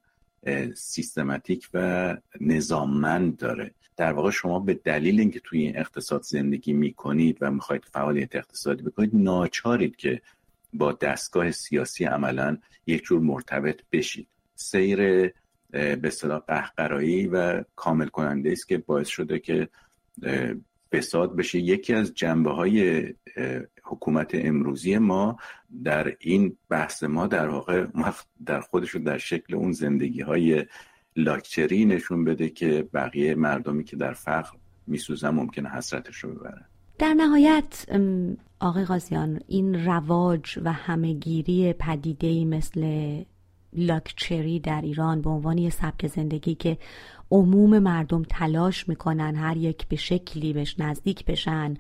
سیستماتیک 0.74 1.68
و 1.74 2.16
نظاممند 2.40 3.36
داره. 3.36 3.74
در 3.96 4.12
واقع 4.12 4.30
شما 4.30 4.60
به 4.60 4.74
دلیل 4.74 5.20
اینکه 5.20 5.40
توی 5.40 5.60
این 5.60 5.78
اقتصاد 5.78 6.22
زندگی 6.22 6.72
می‌کنید 6.72 7.38
و 7.40 7.50
می‌خواید 7.50 7.84
فعالیت 7.92 8.36
اقتصادی 8.36 8.82
بکنید 8.82 9.10
ناچارید 9.14 9.96
که 9.96 10.20
با 10.72 10.92
دستگاه 10.92 11.50
سیاسی 11.50 12.04
عملا 12.04 12.58
یک 12.86 13.02
جور 13.02 13.20
مرتبط 13.20 13.80
بشید. 13.92 14.28
سیر 14.54 14.96
به 15.70 16.00
اصطلاح 16.04 16.38
قهقرایی 16.38 17.26
و 17.26 17.64
کامل 17.76 18.06
کننده 18.06 18.52
است 18.52 18.68
که 18.68 18.78
باعث 18.78 19.08
شده 19.08 19.38
که 19.38 19.68
فساد 20.92 21.36
بشه. 21.36 21.58
یکی 21.58 21.94
از 21.94 22.14
جنبه 22.14 22.50
های 22.50 23.02
حکومت 23.88 24.30
امروزی 24.34 24.98
ما 24.98 25.36
در 25.84 26.16
این 26.20 26.56
بحث 26.68 27.02
ما 27.02 27.26
در 27.26 27.48
واقع 27.48 27.86
در 28.46 28.60
خودش 28.60 28.96
در 28.96 29.18
شکل 29.18 29.54
اون 29.54 29.72
زندگی 29.72 30.20
های 30.20 30.64
لاکچری 31.16 31.84
نشون 31.84 32.24
بده 32.24 32.48
که 32.48 32.88
بقیه 32.94 33.34
مردمی 33.34 33.84
که 33.84 33.96
در 33.96 34.12
فقر 34.12 34.50
میسوزن 34.86 35.30
ممکنه 35.30 35.68
حسرتش 35.68 36.16
رو 36.16 36.34
ببرن. 36.34 36.64
در 36.98 37.14
نهایت 37.14 37.86
آقای 38.60 38.84
قاضیان 38.84 39.40
این 39.46 39.84
رواج 39.84 40.58
و 40.64 40.72
همهگیری 40.72 41.72
پدیده 41.72 42.44
مثل 42.44 42.82
لاکچری 43.72 44.60
در 44.60 44.80
ایران 44.80 45.22
به 45.22 45.30
عنوان 45.30 45.58
یه 45.58 45.70
سبک 45.70 46.06
زندگی 46.06 46.54
که 46.54 46.78
عموم 47.30 47.78
مردم 47.78 48.22
تلاش 48.22 48.88
می‌کنن 48.88 49.36
هر 49.36 49.56
یک 49.56 49.88
به 49.88 49.96
شکلی 49.96 50.52
بهش 50.52 50.74
نزدیک 50.78 51.24
بشن 51.24 51.74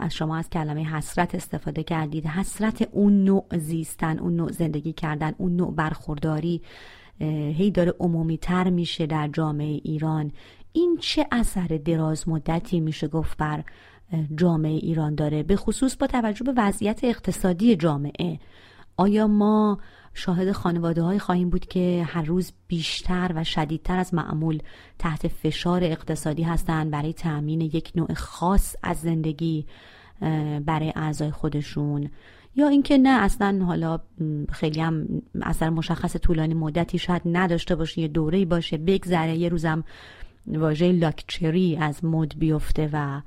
از 0.00 0.14
شما 0.14 0.36
از 0.36 0.50
کلمه 0.50 0.84
حسرت 0.84 1.34
استفاده 1.34 1.82
کردید. 1.82 2.26
حسرت 2.26 2.88
اون 2.92 3.24
نوع 3.24 3.44
زیستن 3.58 4.18
اون 4.18 4.36
نوع 4.36 4.52
زندگی 4.52 4.92
کردن 4.92 5.34
اون 5.38 5.56
نوع 5.56 5.74
برخورداری 5.74 6.62
هی 7.18 7.70
داره 7.70 7.94
عمومی 8.00 8.38
تر 8.38 8.70
میشه 8.70 9.06
در 9.06 9.28
جامعه 9.28 9.80
ایران. 9.84 10.32
این 10.72 10.98
چه 11.00 11.26
اثر 11.32 11.80
دراز 11.84 12.28
مدتی 12.28 12.80
میشه 12.80 13.08
گفت 13.08 13.38
بر 13.38 13.64
جامعه 14.36 14.72
ایران 14.72 15.14
داره؟ 15.14 15.42
به 15.42 15.56
خصوص 15.56 15.96
با 15.96 16.06
توجه 16.06 16.44
به 16.44 16.52
وضعیت 16.56 17.00
اقتصادی 17.04 17.76
جامعه. 17.76 18.38
آیا 18.96 19.26
ما 19.26 19.78
شاهد 20.16 20.52
خانواده 20.52 21.02
های 21.02 21.18
خواهیم 21.18 21.50
بود 21.50 21.66
که 21.66 22.06
هر 22.08 22.22
روز 22.22 22.52
بیشتر 22.68 23.32
و 23.34 23.44
شدیدتر 23.44 23.98
از 23.98 24.14
معمول 24.14 24.58
تحت 24.98 25.28
فشار 25.28 25.84
اقتصادی 25.84 26.42
هستند 26.42 26.90
برای 26.90 27.12
تأمین 27.12 27.60
یک 27.60 27.92
نوع 27.94 28.14
خاص 28.14 28.76
از 28.82 28.96
زندگی 28.96 29.66
برای 30.66 30.92
اعضای 30.96 31.30
خودشون. 31.30 32.10
یا 32.56 32.68
اینکه 32.68 32.98
نه 32.98 33.22
اصلا 33.22 33.64
حالا 33.64 33.98
خیلی 34.52 34.80
هم 34.80 35.22
اثر 35.42 35.70
مشخص 35.70 36.16
طولانی 36.16 36.54
مدتی 36.54 36.98
شاید 36.98 37.22
نداشته 37.24 37.74
باشه 37.74 38.00
یه 38.00 38.08
دوره‌ای 38.08 38.44
باشه 38.44 38.76
بگذره 38.76 39.36
یه 39.36 39.48
روزم 39.48 39.84
واژه 40.46 40.92
لاکچری 40.92 41.76
از 41.76 42.04
مد 42.04 42.38
بیفته 42.38 42.90
و 42.92 43.20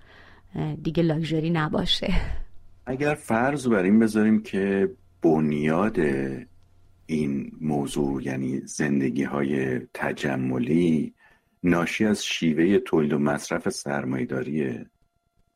دیگه 0.83 1.03
لاکچری 1.03 1.49
نباشه. 1.49 2.13
اگر 2.85 3.13
فرض 3.13 3.67
بر 3.67 3.83
این 3.83 3.99
بذاریم 3.99 4.43
که 4.43 4.89
بنیاد 5.21 5.95
این 7.11 7.51
موضوع 7.61 8.23
یعنی 8.23 8.61
زندگی 8.65 9.23
های 9.23 9.79
تجملی 9.93 11.13
ناشی 11.63 12.05
از 12.05 12.25
شیوه 12.25 12.79
تولید 12.79 13.13
و 13.13 13.19
مصرف 13.19 13.69
سرمایداریه 13.69 14.85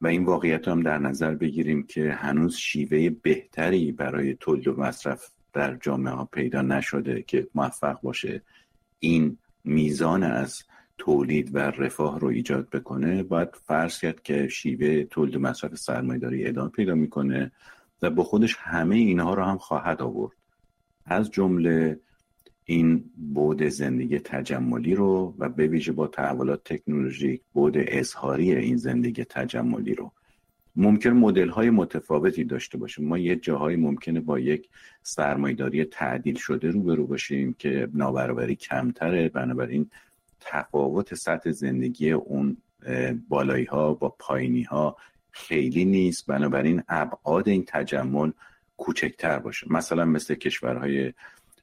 و 0.02 0.08
این 0.08 0.26
واقعیت 0.26 0.68
هم 0.68 0.82
در 0.82 0.98
نظر 0.98 1.36
بگیریم 1.36 1.84
که 1.84 2.12
هنوز 2.12 2.56
شیوه 2.56 3.10
بهتری 3.10 3.92
برای 3.92 4.34
تولید 4.34 4.68
و 4.68 4.82
مصرف 4.82 5.30
در 5.54 5.76
جامعه 5.76 6.14
ها 6.14 6.26
پیدا 6.26 6.62
نشده 6.62 7.22
که 7.22 7.48
موفق 7.56 8.02
باشه 8.02 8.42
این 9.00 9.38
میزان 9.64 10.24
از 10.24 10.64
تولید 10.98 11.56
و 11.56 11.58
رفاه 11.58 12.20
رو 12.20 12.28
ایجاد 12.28 12.70
بکنه. 12.70 13.24
باید 13.24 13.50
فرض 13.66 14.00
کرد 14.00 14.22
که 14.24 14.48
شیوه 14.48 15.04
تولید 15.04 15.38
مصرف 15.38 15.76
سرمایه‌داری 15.76 16.48
ادامه 16.48 16.70
پیدا 16.70 16.96
می‌کنه 16.96 17.52
و 18.02 18.10
با 18.10 18.24
خودش 18.24 18.56
همه 18.60 18.96
اینها 18.96 19.34
رو 19.34 19.44
هم 19.44 19.58
خواهد 19.58 20.02
آورد. 20.02 20.43
از 21.06 21.32
جمله 21.32 22.00
این 22.66 23.04
بود 23.34 23.64
زندگی 23.64 24.20
تجملی 24.20 24.96
رو 24.96 25.36
و 25.38 25.50
به 25.50 25.68
ویژه 25.68 25.92
با 25.92 26.08
تحولات 26.08 26.64
تکنولوژیک 26.64 27.42
بود 27.54 27.74
اظهاری 27.78 28.56
این 28.56 28.78
زندگی 28.78 29.24
تجملی 29.24 29.96
رو. 29.96 30.12
ممکن 30.76 31.10
مدل 31.10 31.50
های 31.50 31.70
متفاوتی 31.70 32.44
داشته 32.44 32.78
باشه 32.78 33.02
ما 33.04 33.18
یه 33.18 33.36
جاهایی 33.36 33.78
ممکنه 33.78 34.20
با 34.20 34.40
یک 34.40 34.70
سرمایداری 35.04 35.86
تعدیل 35.86 36.36
شده 36.36 36.72
روبرو 36.72 37.08
باشیم 37.08 37.56
که 37.60 37.90
نابرابری 37.94 38.56
کمتره. 38.56 39.30
بنابراین 39.30 39.90
تفاوت 40.40 41.16
سطح 41.16 41.52
زندگی 41.52 42.12
اون 42.12 42.58
بالایی 43.30 43.66
ها 43.66 43.94
با 43.94 44.10
پایینی 44.20 44.64
ها 44.64 44.98
خیلی 45.32 45.86
نیست. 45.86 46.28
بنابراین 46.28 46.84
ابعاد 46.88 47.50
این 47.50 47.64
تجمل 47.68 48.32
کوچکتر 48.84 49.40
باشه. 49.40 49.68
مثلا 49.70 50.06
مثل 50.06 50.36
کشورهای 50.36 51.14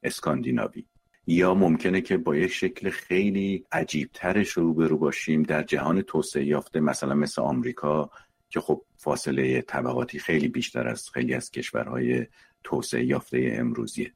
اسکاندیناوی. 0.03 0.85
یا 1.27 1.55
ممکنه 1.55 2.01
که 2.01 2.17
با 2.17 2.37
یک 2.37 2.53
شکل 2.53 2.91
خیلی 2.91 3.65
عجیبترش 3.73 4.51
روبرو 4.51 4.99
باشیم 4.99 5.43
در 5.43 5.63
جهان 5.63 6.03
توسعه 6.03 6.45
یافته 6.45 6.81
مثلا 6.81 7.15
مثل 7.15 7.43
آمریکا 7.43 8.11
که 8.49 8.61
خب 8.61 8.83
فاصله 8.97 9.61
طبقاتی 9.61 10.19
خیلی 10.19 10.49
بیشتر 10.49 10.89
از 10.89 11.11
خیلی 11.11 11.35
از 11.35 11.51
کشورهای 11.51 12.27
توسعه 12.65 13.05
یافته 13.05 13.53
امروزیه. 13.55 14.13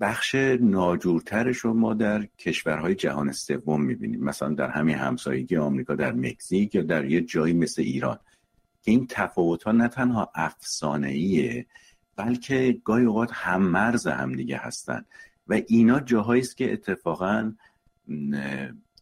بخش 0.00 0.34
ناجورترش 0.60 1.56
رو 1.56 1.74
ما 1.74 1.94
در 1.94 2.26
کشورهای 2.38 2.94
جهان 2.94 3.32
سوم 3.32 3.82
می‌بینیم. 3.82 4.24
مثلا 4.24 4.48
در 4.48 4.70
همین 4.70 4.96
همسایگی 4.96 5.56
آمریکا 5.56 5.94
در 5.94 6.12
مکزیک 6.12 6.74
یا 6.74 6.82
در 6.82 7.04
یه 7.04 7.20
جایی 7.20 7.54
مثل 7.54 7.82
ایران. 7.82 8.18
که 8.82 8.90
این 8.90 9.06
تفاوت 9.10 9.62
ها 9.62 9.72
نه 9.72 9.88
تنها 9.88 10.30
افسانه 10.34 11.08
ایه 11.08 11.66
بلکه 12.16 12.80
گاهی 12.84 13.04
اوقات 13.04 13.30
هم 13.32 13.62
مرز 13.62 14.06
هم 14.06 14.32
دیگه 14.32 14.56
هستن. 14.56 15.04
و 15.48 15.60
اینا 15.66 16.00
جاهایی 16.00 16.42
است 16.42 16.56
که 16.56 16.72
اتفاقا 16.72 17.52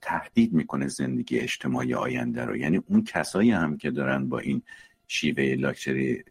تهدید 0.02 0.52
می‌کنه 0.52 0.88
زندگی 0.88 1.38
اجتماعی 1.38 1.94
آینده 1.94 2.44
رو. 2.44 2.56
یعنی 2.56 2.80
اون 2.86 3.04
کسایی 3.04 3.50
هم 3.50 3.76
که 3.76 3.90
دارن 3.90 4.28
با 4.28 4.38
این 4.38 4.62
شیوه 5.08 5.54
لاکچری 5.58 6.24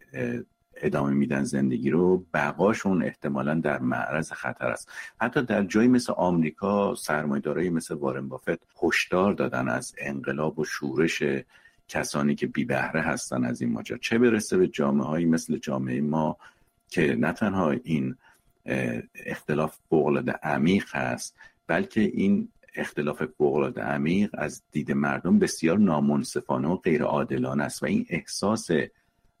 ادامه 0.76 1.12
میدن 1.12 1.44
زندگی 1.44 1.90
رو 1.90 2.26
بقاشون 2.34 3.02
احتمالا 3.02 3.54
در 3.54 3.78
معرض 3.78 4.32
خطر 4.32 4.66
است. 4.66 4.90
حتی 5.20 5.42
در 5.42 5.64
جایی 5.64 5.88
مثل 5.88 6.12
آمریکا 6.12 6.94
سرمایه‌دارایی 6.94 7.70
مثل 7.70 7.94
وارن 7.94 8.28
بافت 8.28 8.82
هشدار 8.82 9.32
دادن 9.32 9.68
از 9.68 9.94
انقلاب 9.98 10.58
و 10.58 10.64
شورش 10.64 11.22
کسانی 11.88 12.34
که 12.34 12.46
بی 12.46 12.64
بهره 12.64 13.00
هستن 13.00 13.44
از 13.44 13.62
این 13.62 13.72
ماجرا. 13.72 13.98
چه 13.98 14.18
برسه 14.18 14.56
به 14.56 14.68
جامعه 14.68 15.06
هایی 15.06 15.26
مثل 15.26 15.58
جامعه 15.58 16.00
ما 16.00 16.36
که 16.92 17.16
نه 17.16 17.32
تنها 17.32 17.70
این 17.70 18.16
اختلاف 19.26 19.78
بغلد 19.90 20.30
عمیق 20.30 20.96
هست 20.96 21.36
بلکه 21.66 22.00
این 22.00 22.48
اختلاف 22.74 23.22
بغلاد 23.40 23.80
عمیق 23.80 24.30
از 24.32 24.62
دید 24.70 24.92
مردم 24.92 25.38
بسیار 25.38 25.78
نامنصفانه 25.78 26.68
و 26.68 26.76
غیر 26.76 27.02
عادلانه 27.02 27.64
است 27.64 27.82
و 27.82 27.86
این 27.86 28.06
احساس 28.08 28.68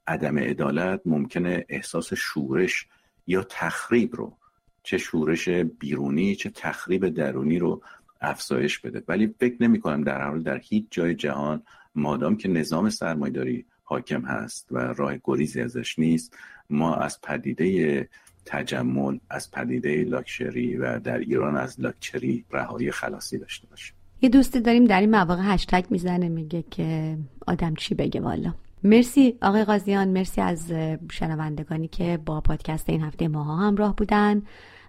عدم 0.06 0.38
عدالت 0.38 1.00
ممکنه 1.06 1.66
احساس 1.68 2.14
شورش 2.14 2.86
یا 3.26 3.46
تخریب 3.50 4.16
رو 4.16 4.36
چه 4.82 4.98
شورش 4.98 5.48
بیرونی 5.48 6.34
چه 6.34 6.50
تخریب 6.50 7.08
درونی 7.08 7.58
رو 7.58 7.82
افزایش 8.20 8.78
بده. 8.78 9.02
ولی 9.08 9.34
فکر 9.40 9.62
نمی 9.62 9.80
کنم 9.80 10.04
در 10.04 10.22
حال 10.22 10.42
در 10.42 10.58
هیچ 10.58 10.86
جای 10.90 11.14
جهان 11.14 11.62
مادام 11.94 12.36
که 12.36 12.48
نظام 12.48 12.90
سرمایداری 12.90 13.66
حاکم 13.82 14.22
هست 14.22 14.66
و 14.70 14.78
راه 14.78 15.14
گریزی 15.24 15.60
ازش 15.60 15.98
نیست 15.98 16.36
ما 16.72 16.94
از 16.94 17.20
پدیده 17.20 18.08
تجمل 18.46 19.18
از 19.30 19.50
پدیده 19.50 20.04
لاکچری 20.04 20.76
و 20.76 20.98
در 20.98 21.18
ایران 21.18 21.56
از 21.56 21.80
لاکچری 21.80 22.44
رهایی 22.50 22.90
خلاصی 22.90 23.38
داشته 23.38 23.66
باشیم. 23.66 23.94
یه 24.22 24.28
دوستی 24.28 24.60
داریم 24.60 24.84
در 24.84 25.00
این 25.00 25.10
مواقع 25.10 25.42
هشتگ 25.44 25.84
می‌زنه 25.90 26.28
میگه 26.28 26.64
که 26.70 27.18
آدم 27.46 27.74
چی 27.74 27.94
بگه 27.94 28.20
والا. 28.20 28.54
مرسی 28.84 29.38
آقای 29.42 29.64
قاضیان 29.64 30.08
مرسی 30.08 30.40
از 30.40 30.72
شنوندگانی 31.12 31.88
که 31.88 32.18
با 32.26 32.40
پادکست 32.40 32.88
این 32.90 33.02
هفته 33.02 33.28
ماها 33.28 33.56
همراه 33.56 33.96
بودن. 33.96 34.42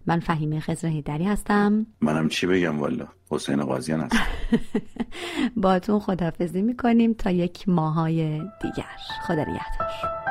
من 0.06 0.20
فهیمه 0.20 0.60
خزر 0.60 0.88
هیدری 0.88 1.24
هستم. 1.24 1.86
منم 2.02 2.30
چی 2.30 2.48
بگم 2.48 2.80
والا؟ 2.80 3.08
حسین 3.30 3.64
قاضیان 3.64 4.02
هستم. 4.02 4.18
باتون 5.64 6.00
خدافزی 6.00 6.62
می‌کنیم 6.62 7.14
تا 7.14 7.32
یک 7.32 7.70
ماهای 7.70 8.42
دیگر. 8.62 8.98
خدا 9.28 9.42
نگهدار. 9.42 10.23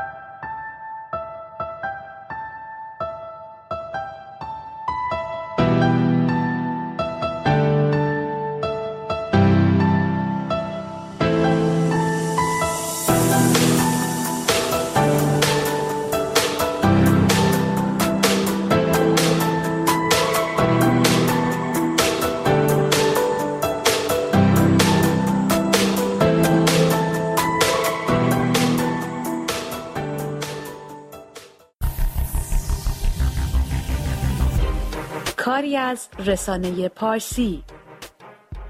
رسانه 36.26 36.88
پارسی 36.88 37.64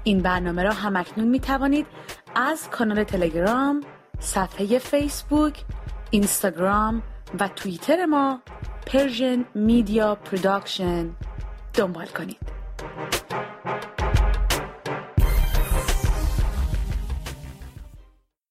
این 0.03 0.21
برنامه 0.21 0.63
را 0.63 0.71
هم‌اکنون 0.73 1.27
می 1.27 1.39
توانید 1.39 1.85
از 2.35 2.69
کانال 2.69 3.03
تلگرام، 3.03 3.83
صفحه 4.19 4.79
فیسبوک، 4.79 5.63
اینستاگرام 6.11 7.03
و 7.39 7.47
توییتر 7.47 8.05
ما 8.05 8.41
Persian 8.87 9.45
Media 9.55 10.15
Production 10.15 11.09
دنبال 11.73 12.05
کنید. 12.05 12.62